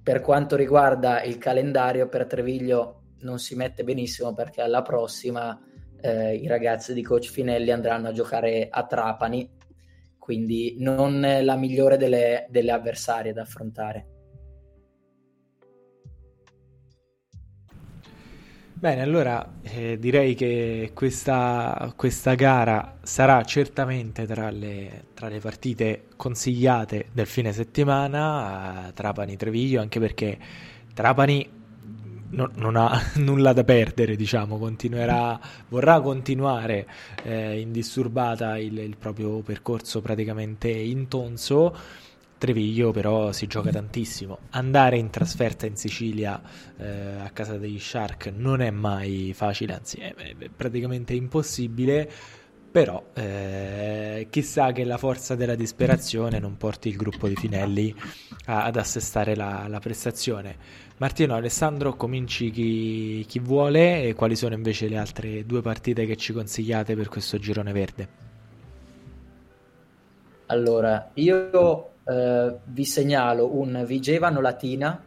per 0.04 0.20
quanto 0.20 0.54
riguarda 0.54 1.22
il 1.22 1.38
calendario 1.38 2.08
per 2.08 2.26
Treviglio 2.26 3.04
non 3.20 3.38
si 3.38 3.56
mette 3.56 3.84
benissimo 3.84 4.34
perché 4.34 4.60
alla 4.60 4.82
prossima 4.82 5.58
eh, 5.98 6.34
i 6.34 6.46
ragazzi 6.46 6.92
di 6.92 7.02
coach 7.02 7.30
Finelli 7.30 7.70
andranno 7.70 8.08
a 8.08 8.12
giocare 8.12 8.68
a 8.70 8.84
Trapani, 8.84 9.50
quindi 10.18 10.76
non 10.78 11.26
la 11.40 11.56
migliore 11.56 11.96
delle, 11.96 12.46
delle 12.50 12.70
avversarie 12.70 13.32
da 13.32 13.42
affrontare. 13.42 14.08
Bene, 18.84 19.00
allora 19.00 19.60
eh, 19.62 19.98
direi 19.98 20.34
che 20.34 20.90
questa, 20.92 21.90
questa, 21.96 22.34
gara 22.34 22.98
sarà 23.02 23.42
certamente 23.42 24.26
tra 24.26 24.50
le, 24.50 25.04
tra 25.14 25.28
le, 25.28 25.38
partite 25.38 26.08
consigliate 26.24 27.08
del 27.12 27.26
fine 27.26 27.52
settimana 27.52 28.90
Trapani-Treviglio, 28.94 29.78
anche 29.78 30.00
perché 30.00 30.38
Trapani 30.94 31.46
no, 32.30 32.50
non 32.54 32.76
ha 32.76 32.98
nulla 33.16 33.52
da 33.52 33.62
perdere, 33.62 34.16
diciamo, 34.16 34.56
continuerà, 34.56 35.38
vorrà 35.68 36.00
continuare 36.00 36.86
eh, 37.24 37.60
indisturbata 37.60 38.56
il, 38.56 38.78
il 38.78 38.96
proprio 38.96 39.40
percorso 39.40 40.00
praticamente 40.00 40.70
intonso 40.70 41.76
Treviglio 42.38 42.90
però 42.90 43.32
si 43.32 43.46
gioca 43.46 43.70
tantissimo. 43.70 44.38
Andare 44.50 44.96
in 44.96 45.10
trasferta 45.10 45.66
in 45.66 45.76
Sicilia 45.76 46.40
eh, 46.78 47.20
a 47.22 47.30
casa 47.34 47.58
degli 47.58 47.78
Shark 47.78 48.32
non 48.34 48.60
è 48.62 48.70
mai 48.70 49.32
facile, 49.34 49.74
anzi 49.74 49.98
è 49.98 50.14
praticamente 50.54 51.12
impossibile. 51.14 52.10
Però 52.74 53.00
eh, 53.14 54.26
chissà 54.30 54.72
che 54.72 54.82
la 54.82 54.98
forza 54.98 55.36
della 55.36 55.54
disperazione 55.54 56.40
non 56.40 56.56
porti 56.56 56.88
il 56.88 56.96
gruppo 56.96 57.28
di 57.28 57.36
Finelli 57.36 57.94
a, 58.46 58.64
ad 58.64 58.74
assestare 58.74 59.36
la, 59.36 59.66
la, 59.68 59.78
prestazione. 59.78 60.56
Martino, 60.96 61.36
Alessandro, 61.36 61.94
cominci 61.94 62.50
chi, 62.50 63.24
chi 63.28 63.38
vuole 63.38 64.02
e 64.02 64.14
quali 64.14 64.34
sono 64.34 64.54
invece 64.54 64.88
le 64.88 64.96
altre 64.96 65.46
due 65.46 65.62
partite 65.62 66.04
che 66.04 66.16
ci 66.16 66.32
consigliate 66.32 66.96
per 66.96 67.08
questo 67.08 67.38
girone 67.38 67.70
verde? 67.70 68.08
Allora, 70.46 71.10
io 71.14 71.90
eh, 72.02 72.56
vi 72.64 72.84
segnalo 72.84 73.54
un 73.56 73.84
Vigevano 73.86 74.40
Latina 74.40 75.00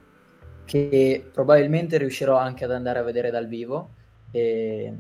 che 0.63 1.29
probabilmente 1.33 1.97
riuscirò 1.97 2.37
anche 2.37 2.63
ad 2.63 2.71
andare 2.71 2.99
a 2.99 3.03
vedere 3.03 3.29
dal 3.29 3.49
vivo. 3.49 3.89
E 4.31 4.93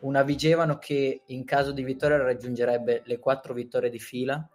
una 0.00 0.22
Vigevano 0.22 0.78
che 0.78 1.22
in 1.26 1.44
caso 1.44 1.72
di 1.72 1.82
vittoria 1.82 2.18
raggiungerebbe 2.18 3.02
le 3.04 3.18
quattro 3.18 3.54
vittorie 3.54 3.90
di 3.90 3.98
fila 3.98 4.48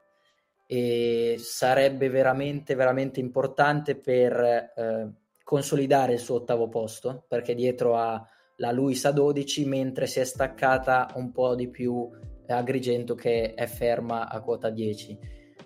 e 0.65 1.35
sarebbe 1.39 2.09
veramente, 2.09 2.75
veramente 2.75 3.19
importante 3.19 3.95
per 3.95 4.33
eh, 4.75 5.11
consolidare 5.43 6.13
il 6.13 6.19
suo 6.19 6.35
ottavo 6.35 6.69
posto 6.69 7.25
perché 7.27 7.53
dietro 7.53 7.95
ha 7.95 8.25
la 8.57 8.71
Luisa 8.71 9.11
12 9.11 9.65
mentre 9.65 10.07
si 10.07 10.19
è 10.19 10.23
staccata 10.23 11.11
un 11.15 11.31
po' 11.31 11.55
di 11.55 11.69
più 11.69 12.09
Agrigento 12.45 13.15
che 13.15 13.53
è 13.53 13.65
ferma 13.67 14.29
a 14.29 14.41
quota 14.41 14.69
10 14.69 15.17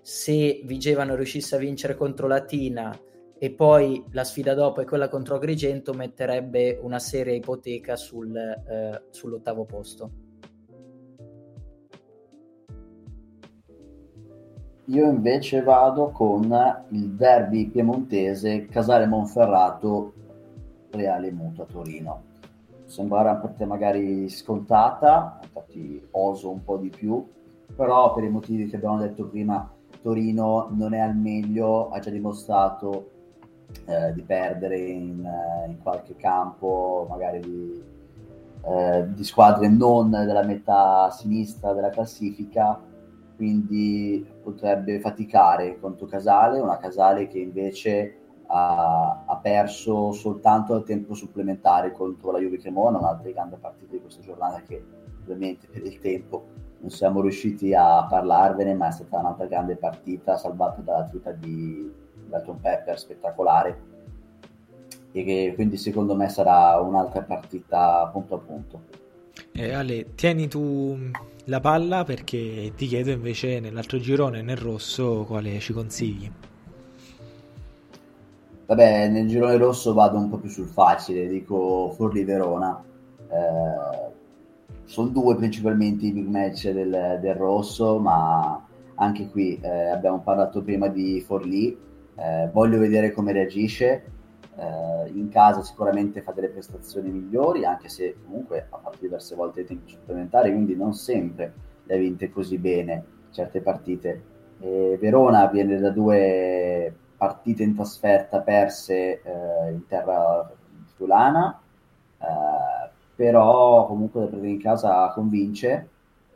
se 0.01 0.61
Vigevano 0.63 1.15
riuscisse 1.15 1.55
a 1.55 1.59
vincere 1.59 1.95
contro 1.95 2.27
Latina 2.27 2.97
e 3.39 3.51
poi 3.51 4.03
la 4.11 4.23
sfida 4.23 4.53
dopo 4.53 4.81
è 4.81 4.85
quella 4.85 5.09
contro 5.09 5.35
Agrigento, 5.35 5.93
metterebbe 5.93 6.79
una 6.81 6.99
seria 6.99 7.33
ipoteca 7.33 7.95
sul, 7.95 8.35
eh, 8.35 9.03
sull'ottavo 9.11 9.65
posto. 9.65 10.11
Io 14.85 15.09
invece 15.09 15.61
vado 15.61 16.11
con 16.11 16.85
il 16.91 17.09
derby 17.11 17.67
piemontese 17.67 18.65
Casale 18.67 19.05
Monferrato 19.05 20.13
Reale 20.91 21.31
Mutua 21.31 21.65
Torino. 21.65 22.23
Sembra 22.85 23.19
una 23.19 23.35
partita 23.35 23.65
magari 23.65 24.29
scontata, 24.29 25.39
infatti 25.43 26.07
oso 26.11 26.49
un 26.49 26.63
po' 26.63 26.77
di 26.77 26.89
più, 26.89 27.23
però 27.75 28.13
per 28.13 28.23
i 28.23 28.29
motivi 28.29 28.67
che 28.67 28.77
abbiamo 28.77 28.97
detto 28.97 29.27
prima 29.27 29.69
Torino 30.01 30.69
non 30.71 30.93
è 30.93 30.99
al 30.99 31.17
meglio, 31.17 31.89
ha 31.89 31.99
già 31.99 32.09
dimostrato 32.09 33.16
eh, 33.85 34.13
di 34.13 34.21
perdere 34.21 34.77
in, 34.77 35.25
eh, 35.25 35.69
in, 35.69 35.81
qualche 35.81 36.15
campo, 36.15 37.05
magari 37.09 37.39
di, 37.39 37.83
eh, 38.65 39.05
di, 39.13 39.23
squadre 39.23 39.67
non 39.67 40.09
della 40.09 40.43
metà 40.43 41.09
sinistra 41.11 41.73
della 41.73 41.89
classifica, 41.89 42.79
quindi 43.35 44.25
potrebbe 44.43 44.99
faticare 44.99 45.79
contro 45.79 46.07
Casale, 46.07 46.59
una 46.59 46.77
Casale 46.77 47.27
che 47.27 47.39
invece 47.39 48.15
ha, 48.47 49.23
ha 49.25 49.35
perso 49.37 50.11
soltanto 50.11 50.73
al 50.73 50.83
tempo 50.83 51.13
supplementare 51.13 51.91
contro 51.91 52.31
la 52.31 52.39
Juve 52.39 52.57
Cremona, 52.57 52.97
un'altra 52.97 53.29
grande 53.31 53.57
partita 53.57 53.91
di 53.91 54.01
questa 54.01 54.21
giornata 54.21 54.61
che 54.61 54.83
ovviamente 55.21 55.67
per 55.67 55.85
il 55.85 55.99
tempo 55.99 56.45
non 56.79 56.89
siamo 56.89 57.21
riusciti 57.21 57.73
a 57.73 58.05
parlarvene, 58.05 58.73
ma 58.73 58.87
è 58.87 58.91
stata 58.91 59.19
un'altra 59.19 59.45
grande 59.45 59.75
partita 59.75 60.37
salvata 60.37 60.81
dalla 60.81 61.05
tuta 61.05 61.31
di 61.31 62.05
Dalton 62.27 62.59
Pepper 62.59 62.99
spettacolare 62.99 63.95
e 65.11 65.23
che 65.23 65.51
quindi 65.55 65.77
secondo 65.77 66.15
me 66.15 66.29
sarà 66.29 66.79
un'altra 66.79 67.21
partita 67.21 68.07
punto 68.11 68.35
a 68.35 68.37
punto. 68.37 68.81
Eh, 69.53 69.73
Ale, 69.73 70.13
tieni 70.15 70.47
tu 70.47 70.97
la 71.45 71.59
palla 71.59 72.03
perché 72.03 72.73
ti 72.75 72.87
chiedo 72.87 73.11
invece 73.11 73.59
nell'altro 73.59 73.97
girone, 73.99 74.41
nel 74.41 74.57
rosso, 74.57 75.25
quale 75.25 75.59
ci 75.59 75.73
consigli? 75.73 76.31
Vabbè, 78.67 79.07
nel 79.07 79.27
girone 79.27 79.57
rosso 79.57 79.93
vado 79.93 80.17
un 80.17 80.29
po' 80.29 80.37
più 80.37 80.49
sul 80.49 80.67
facile, 80.67 81.27
dico 81.27 81.91
Forli 81.95 82.23
Verona. 82.23 82.83
Eh, 83.29 84.15
sono 84.83 85.07
due 85.07 85.35
principalmente 85.35 86.05
i 86.05 86.11
big 86.11 86.27
match 86.27 86.69
del, 86.69 87.19
del 87.21 87.35
rosso, 87.35 87.97
ma 87.99 88.61
anche 88.95 89.29
qui 89.29 89.59
eh, 89.61 89.87
abbiamo 89.89 90.19
parlato 90.19 90.61
prima 90.61 90.87
di 90.87 91.21
Forlì, 91.21 91.77
eh, 92.17 92.49
voglio 92.51 92.79
vedere 92.79 93.11
come 93.11 93.31
reagisce. 93.31 94.03
Eh, 94.55 95.09
in 95.11 95.29
casa 95.29 95.61
sicuramente 95.61 96.21
fa 96.21 96.31
delle 96.31 96.49
prestazioni 96.49 97.09
migliori, 97.09 97.63
anche 97.63 97.89
se 97.89 98.15
comunque 98.25 98.65
ha 98.69 98.77
fatto 98.77 98.97
diverse 98.99 99.35
volte 99.35 99.61
i 99.61 99.65
tempi 99.65 99.91
supplementari, 99.91 100.51
quindi 100.51 100.75
non 100.75 100.93
sempre 100.93 101.53
le 101.83 101.95
ha 101.95 101.97
vinte 101.97 102.29
così 102.31 102.57
bene 102.57 103.03
certe 103.29 103.61
partite. 103.61 104.21
E 104.59 104.97
Verona 104.99 105.45
viene 105.47 105.77
da 105.79 105.91
due 105.91 106.91
partite 107.15 107.63
in 107.63 107.75
trasferta 107.75 108.39
perse 108.39 109.21
eh, 109.21 109.71
in 109.71 109.85
terra 109.87 110.51
friulana. 110.95 111.61
Eh, 112.19 112.89
però 113.15 113.85
comunque 113.87 114.21
da 114.21 114.27
prendere 114.27 114.51
in 114.51 114.61
casa 114.61 115.11
convince. 115.13 115.89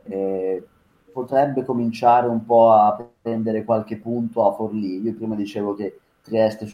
Eh, 0.04 0.66
potrebbe 1.12 1.64
cominciare 1.64 2.26
un 2.26 2.44
po' 2.44 2.72
a 2.72 3.08
prendere 3.20 3.64
qualche 3.64 3.98
punto 3.98 4.46
a 4.46 4.52
Forlì. 4.52 5.00
Io 5.00 5.14
prima 5.14 5.34
dicevo 5.34 5.74
che 5.74 6.00
Trieste 6.22 6.72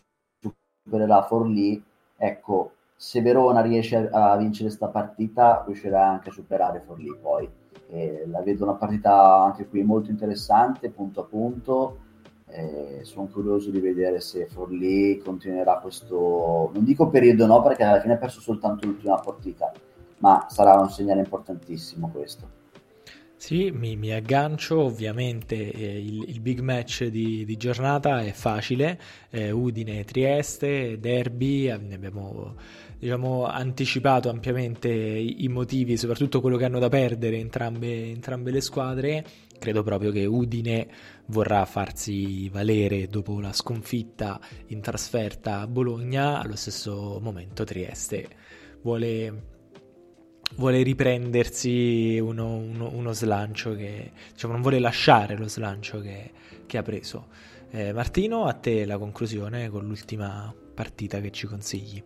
supererà 0.82 1.22
Forlì, 1.22 1.82
ecco, 2.16 2.72
se 2.96 3.22
Verona 3.22 3.60
riesce 3.60 4.08
a, 4.10 4.36
vincere 4.36 4.68
questa 4.68 4.88
partita 4.88 5.62
riuscirà 5.66 6.08
anche 6.08 6.30
a 6.30 6.32
superare 6.32 6.82
Forlì 6.84 7.16
poi. 7.20 7.48
Eh, 7.90 8.24
la 8.26 8.42
vedo 8.42 8.64
una 8.64 8.74
partita 8.74 9.42
anche 9.42 9.66
qui 9.68 9.82
molto 9.82 10.10
interessante, 10.10 10.90
punto 10.90 11.20
a 11.20 11.24
punto. 11.24 11.98
Eh, 12.50 13.00
sono 13.02 13.26
curioso 13.26 13.70
di 13.70 13.78
vedere 13.78 14.20
se 14.20 14.46
Forlì 14.46 15.18
continuerà 15.18 15.78
questo, 15.78 16.70
non 16.72 16.82
dico 16.82 17.08
periodo 17.08 17.46
no, 17.46 17.62
perché 17.62 17.84
alla 17.84 18.00
fine 18.00 18.14
ha 18.14 18.18
perso 18.18 18.40
soltanto 18.40 18.86
l'ultima 18.86 19.16
partita, 19.16 19.70
ma 20.18 20.46
sarà 20.48 20.80
un 20.80 20.88
segnale 20.88 21.20
importantissimo 21.20 22.08
questo. 22.08 22.56
Sì, 23.38 23.70
mi, 23.70 23.94
mi 23.94 24.12
aggancio, 24.12 24.80
ovviamente 24.80 25.54
eh, 25.70 25.96
il, 25.96 26.24
il, 26.28 26.40
big 26.40 26.58
match 26.58 27.04
di, 27.04 27.44
di 27.44 27.56
giornata 27.56 28.20
è 28.20 28.32
facile, 28.32 29.00
eh, 29.30 29.52
Udine-Trieste, 29.52 30.98
derby, 30.98 31.66
ne 31.78 31.94
abbiamo 31.94 32.56
diciamo, 32.98 33.46
anticipato 33.46 34.28
ampiamente 34.28 34.88
i, 34.88 35.44
i, 35.44 35.48
motivi, 35.48 35.96
soprattutto 35.96 36.40
quello 36.40 36.56
che 36.56 36.64
hanno 36.64 36.80
da 36.80 36.88
perdere 36.88 37.38
entrambe, 37.38 38.10
entrambe 38.10 38.50
le 38.50 38.60
squadre, 38.60 39.24
credo 39.56 39.84
proprio 39.84 40.10
che 40.10 40.26
Udine 40.26 40.88
vorrà 41.26 41.64
farsi 41.64 42.48
valere 42.48 43.06
dopo 43.06 43.40
la 43.40 43.52
sconfitta 43.52 44.40
in 44.66 44.80
trasferta 44.80 45.60
a 45.60 45.68
Bologna, 45.68 46.40
allo 46.40 46.56
stesso 46.56 47.20
momento 47.22 47.62
Trieste 47.62 48.28
vuole 48.82 49.56
vuole 50.56 50.82
riprendersi 50.82 52.18
uno, 52.18 52.56
uno, 52.56 52.90
uno, 52.92 53.12
slancio 53.12 53.74
che 53.74 54.12
diciamo 54.32 54.54
non 54.54 54.62
vuole 54.62 54.78
lasciare 54.78 55.36
lo 55.36 55.48
slancio 55.48 56.00
che, 56.00 56.30
che 56.66 56.78
ha 56.78 56.82
preso. 56.82 57.26
Eh, 57.70 57.92
Martino, 57.92 58.46
a 58.46 58.54
te 58.54 58.86
la 58.86 58.98
conclusione 58.98 59.68
con 59.68 59.86
l'ultima 59.86 60.54
partita 60.74 61.20
che 61.20 61.30
ci 61.30 61.46
consigli. 61.46 62.02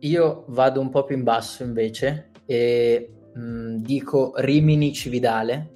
Io 0.00 0.44
vado 0.48 0.80
un 0.80 0.90
po' 0.90 1.04
più 1.04 1.16
in 1.16 1.24
basso 1.24 1.62
invece 1.62 2.30
e 2.46 3.10
mh, 3.34 3.40
mm, 3.40 3.76
dico 3.76 4.32
Rimini 4.36 4.92
Cividale, 4.92 5.74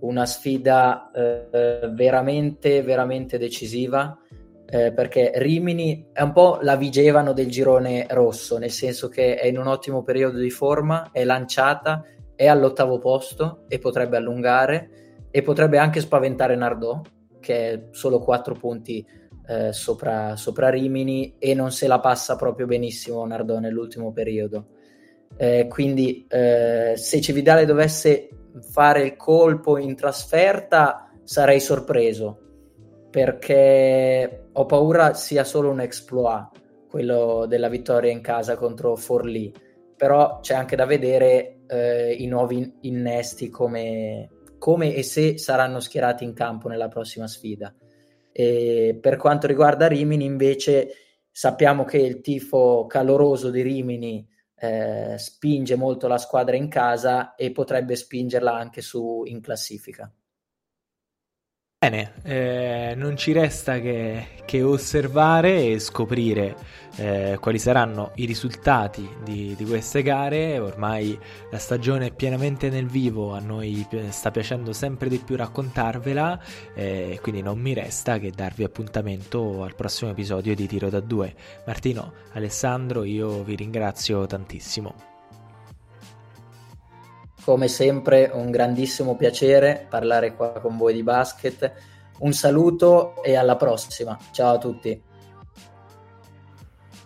una 0.00 0.26
sfida 0.26 1.10
eh, 1.10 1.88
veramente, 1.92 2.82
veramente 2.82 3.38
decisiva 3.38 4.18
eh, 4.70 4.92
perché 4.92 5.32
Rimini 5.36 6.08
è 6.12 6.20
un 6.20 6.32
po' 6.32 6.58
la 6.60 6.76
Vigevano 6.76 7.32
del 7.32 7.48
girone 7.48 8.06
rosso, 8.10 8.58
nel 8.58 8.70
senso 8.70 9.08
che 9.08 9.36
è 9.36 9.46
in 9.46 9.56
un 9.56 9.66
ottimo 9.66 10.02
periodo 10.02 10.38
di 10.38 10.50
forma, 10.50 11.08
è 11.10 11.24
lanciata, 11.24 12.04
è 12.34 12.46
all'ottavo 12.46 12.98
posto 12.98 13.64
e 13.68 13.78
potrebbe 13.78 14.18
allungare 14.18 15.26
e 15.30 15.40
potrebbe 15.40 15.78
anche 15.78 16.00
spaventare 16.00 16.54
Nardò, 16.54 17.00
che 17.40 17.70
è 17.70 17.82
solo 17.92 18.20
4 18.20 18.54
punti 18.56 19.06
eh, 19.46 19.72
sopra, 19.72 20.36
sopra, 20.36 20.68
Rimini 20.68 21.36
e 21.38 21.54
non 21.54 21.72
se 21.72 21.86
la 21.86 22.00
passa 22.00 22.36
proprio 22.36 22.66
benissimo 22.66 23.24
Nardò 23.24 23.58
nell'ultimo 23.60 24.12
periodo. 24.12 24.66
Eh, 25.34 25.66
quindi 25.66 26.26
eh, 26.28 26.92
se 26.94 27.20
Cividale 27.22 27.64
dovesse 27.64 28.28
fare 28.70 29.02
il 29.02 29.16
colpo 29.16 29.78
in 29.78 29.96
trasferta 29.96 31.10
sarei 31.24 31.60
sorpreso 31.60 32.47
perché 33.10 34.48
ho 34.52 34.66
paura 34.66 35.14
sia 35.14 35.44
solo 35.44 35.70
un 35.70 35.80
exploit 35.80 36.48
quello 36.88 37.46
della 37.46 37.68
vittoria 37.68 38.10
in 38.10 38.20
casa 38.20 38.56
contro 38.56 38.96
Forlì. 38.96 39.52
Però 39.96 40.40
c'è 40.40 40.54
anche 40.54 40.76
da 40.76 40.86
vedere 40.86 41.60
eh, 41.66 42.12
i 42.12 42.26
nuovi 42.26 42.78
innesti 42.82 43.48
come, 43.50 44.28
come, 44.58 44.94
e 44.94 45.02
se 45.02 45.38
saranno 45.38 45.80
schierati 45.80 46.24
in 46.24 46.34
campo 46.34 46.68
nella 46.68 46.88
prossima 46.88 47.26
sfida. 47.26 47.74
E 48.32 48.96
per 49.00 49.16
quanto 49.16 49.46
riguarda 49.46 49.88
Rimini 49.88 50.24
invece 50.24 50.90
sappiamo 51.30 51.84
che 51.84 51.98
il 51.98 52.20
tifo 52.20 52.86
caloroso 52.86 53.50
di 53.50 53.62
Rimini 53.62 54.26
eh, 54.54 55.16
spinge 55.18 55.76
molto 55.76 56.06
la 56.06 56.18
squadra 56.18 56.56
in 56.56 56.68
casa 56.68 57.34
e 57.34 57.50
potrebbe 57.50 57.96
spingerla 57.96 58.54
anche 58.54 58.80
su 58.80 59.22
in 59.24 59.40
classifica 59.40 60.12
Bene, 61.80 62.14
eh, 62.24 62.94
non 62.96 63.16
ci 63.16 63.30
resta 63.30 63.78
che, 63.78 64.30
che, 64.44 64.62
osservare 64.62 65.66
e 65.66 65.78
scoprire 65.78 66.56
eh, 66.96 67.38
quali 67.40 67.60
saranno 67.60 68.10
i 68.16 68.24
risultati 68.24 69.08
di, 69.22 69.54
di, 69.56 69.64
queste 69.64 70.02
gare. 70.02 70.58
Ormai 70.58 71.16
la 71.52 71.58
stagione 71.58 72.06
è 72.06 72.12
pienamente 72.12 72.68
nel 72.68 72.88
vivo, 72.88 73.32
a 73.32 73.38
noi 73.38 73.86
sta 74.08 74.32
piacendo 74.32 74.72
sempre 74.72 75.08
di 75.08 75.18
più 75.18 75.36
raccontarvela, 75.36 76.42
eh, 76.74 77.20
quindi 77.22 77.42
non 77.42 77.60
mi 77.60 77.74
resta 77.74 78.18
che 78.18 78.32
darvi 78.32 78.64
appuntamento 78.64 79.62
al 79.62 79.76
prossimo 79.76 80.10
episodio 80.10 80.56
di 80.56 80.66
Tiro 80.66 80.90
da 80.90 80.98
2. 80.98 81.34
Martino, 81.64 82.12
Alessandro, 82.32 83.04
io 83.04 83.44
vi 83.44 83.54
ringrazio 83.54 84.26
tantissimo. 84.26 85.07
Come 87.48 87.68
sempre 87.68 88.30
un 88.30 88.50
grandissimo 88.50 89.16
piacere 89.16 89.86
parlare 89.88 90.34
qua 90.34 90.52
con 90.60 90.76
voi 90.76 90.92
di 90.92 91.02
basket. 91.02 91.72
Un 92.18 92.34
saluto 92.34 93.22
e 93.22 93.36
alla 93.36 93.56
prossima. 93.56 94.18
Ciao 94.32 94.56
a 94.56 94.58
tutti. 94.58 95.02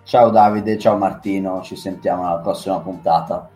Ciao 0.03 0.31
Davide, 0.31 0.77
ciao 0.81 0.97
Martino, 0.97 1.63
ci 1.63 1.77
sentiamo 1.77 2.27
alla 2.27 2.41
prossima 2.41 2.81
puntata 2.81 3.49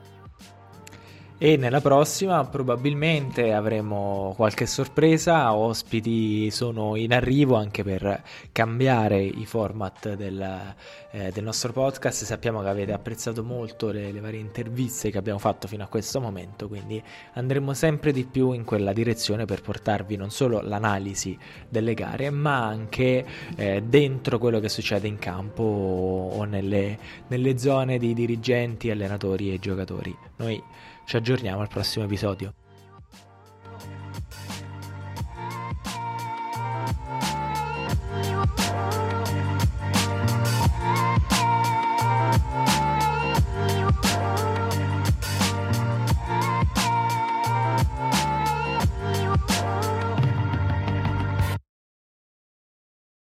e 1.39 1.59
nella 1.59 1.83
prossima 1.83 2.43
probabilmente 2.47 3.53
avremo 3.53 4.33
qualche 4.37 4.65
sorpresa, 4.65 5.55
ospiti 5.55 6.51
sono 6.51 6.97
in 6.97 7.13
arrivo 7.13 7.57
anche 7.57 7.85
per 7.85 8.23
cambiare 8.53 9.23
i 9.23 9.45
format 9.45 10.15
del, 10.15 10.75
eh, 11.11 11.31
del 11.33 11.45
nostro 11.45 11.73
podcast, 11.73 12.25
sappiamo 12.25 12.63
che 12.63 12.69
avete 12.69 12.93
apprezzato 12.93 13.45
molto 13.45 13.91
le, 13.91 14.13
le, 14.13 14.21
varie 14.21 14.41
interviste 14.41 15.11
che 15.11 15.19
abbiamo 15.19 15.39
fatto 15.39 15.69
fino 15.69 15.85
a 15.85 15.89
questo 15.89 16.23
momento, 16.23 16.69
quindi 16.69 17.03
andremo 17.35 17.75
sempre 17.75 18.13
di 18.13 18.25
più 18.25 18.53
in 18.53 18.65
quella 18.65 18.95
direzione 18.95 19.45
per 19.45 19.61
portarvi 19.61 20.17
non 20.17 20.31
solo 20.31 20.63
l'analisi 20.63 21.37
delle 21.69 21.93
gare 21.93 22.31
ma 22.31 22.65
anche 22.65 23.27
eh, 23.57 23.83
dentro 23.83 24.39
quello 24.39 24.59
che 24.59 24.71
succede 24.71 25.07
in 25.07 25.19
campo 25.19 25.63
o 25.63 26.45
nelle, 26.45 26.99
nelle 27.27 27.59
zone 27.59 27.99
di 27.99 28.15
dirigenti, 28.15 28.91
allenatori 28.91 29.53
e 29.53 29.59
giocatori. 29.59 30.17
Noi 30.37 30.63
ci 31.07 31.17
aggiorniamo 31.17 31.61
al 31.63 31.69
prossimo 31.69 32.05
episodio. 32.05 32.53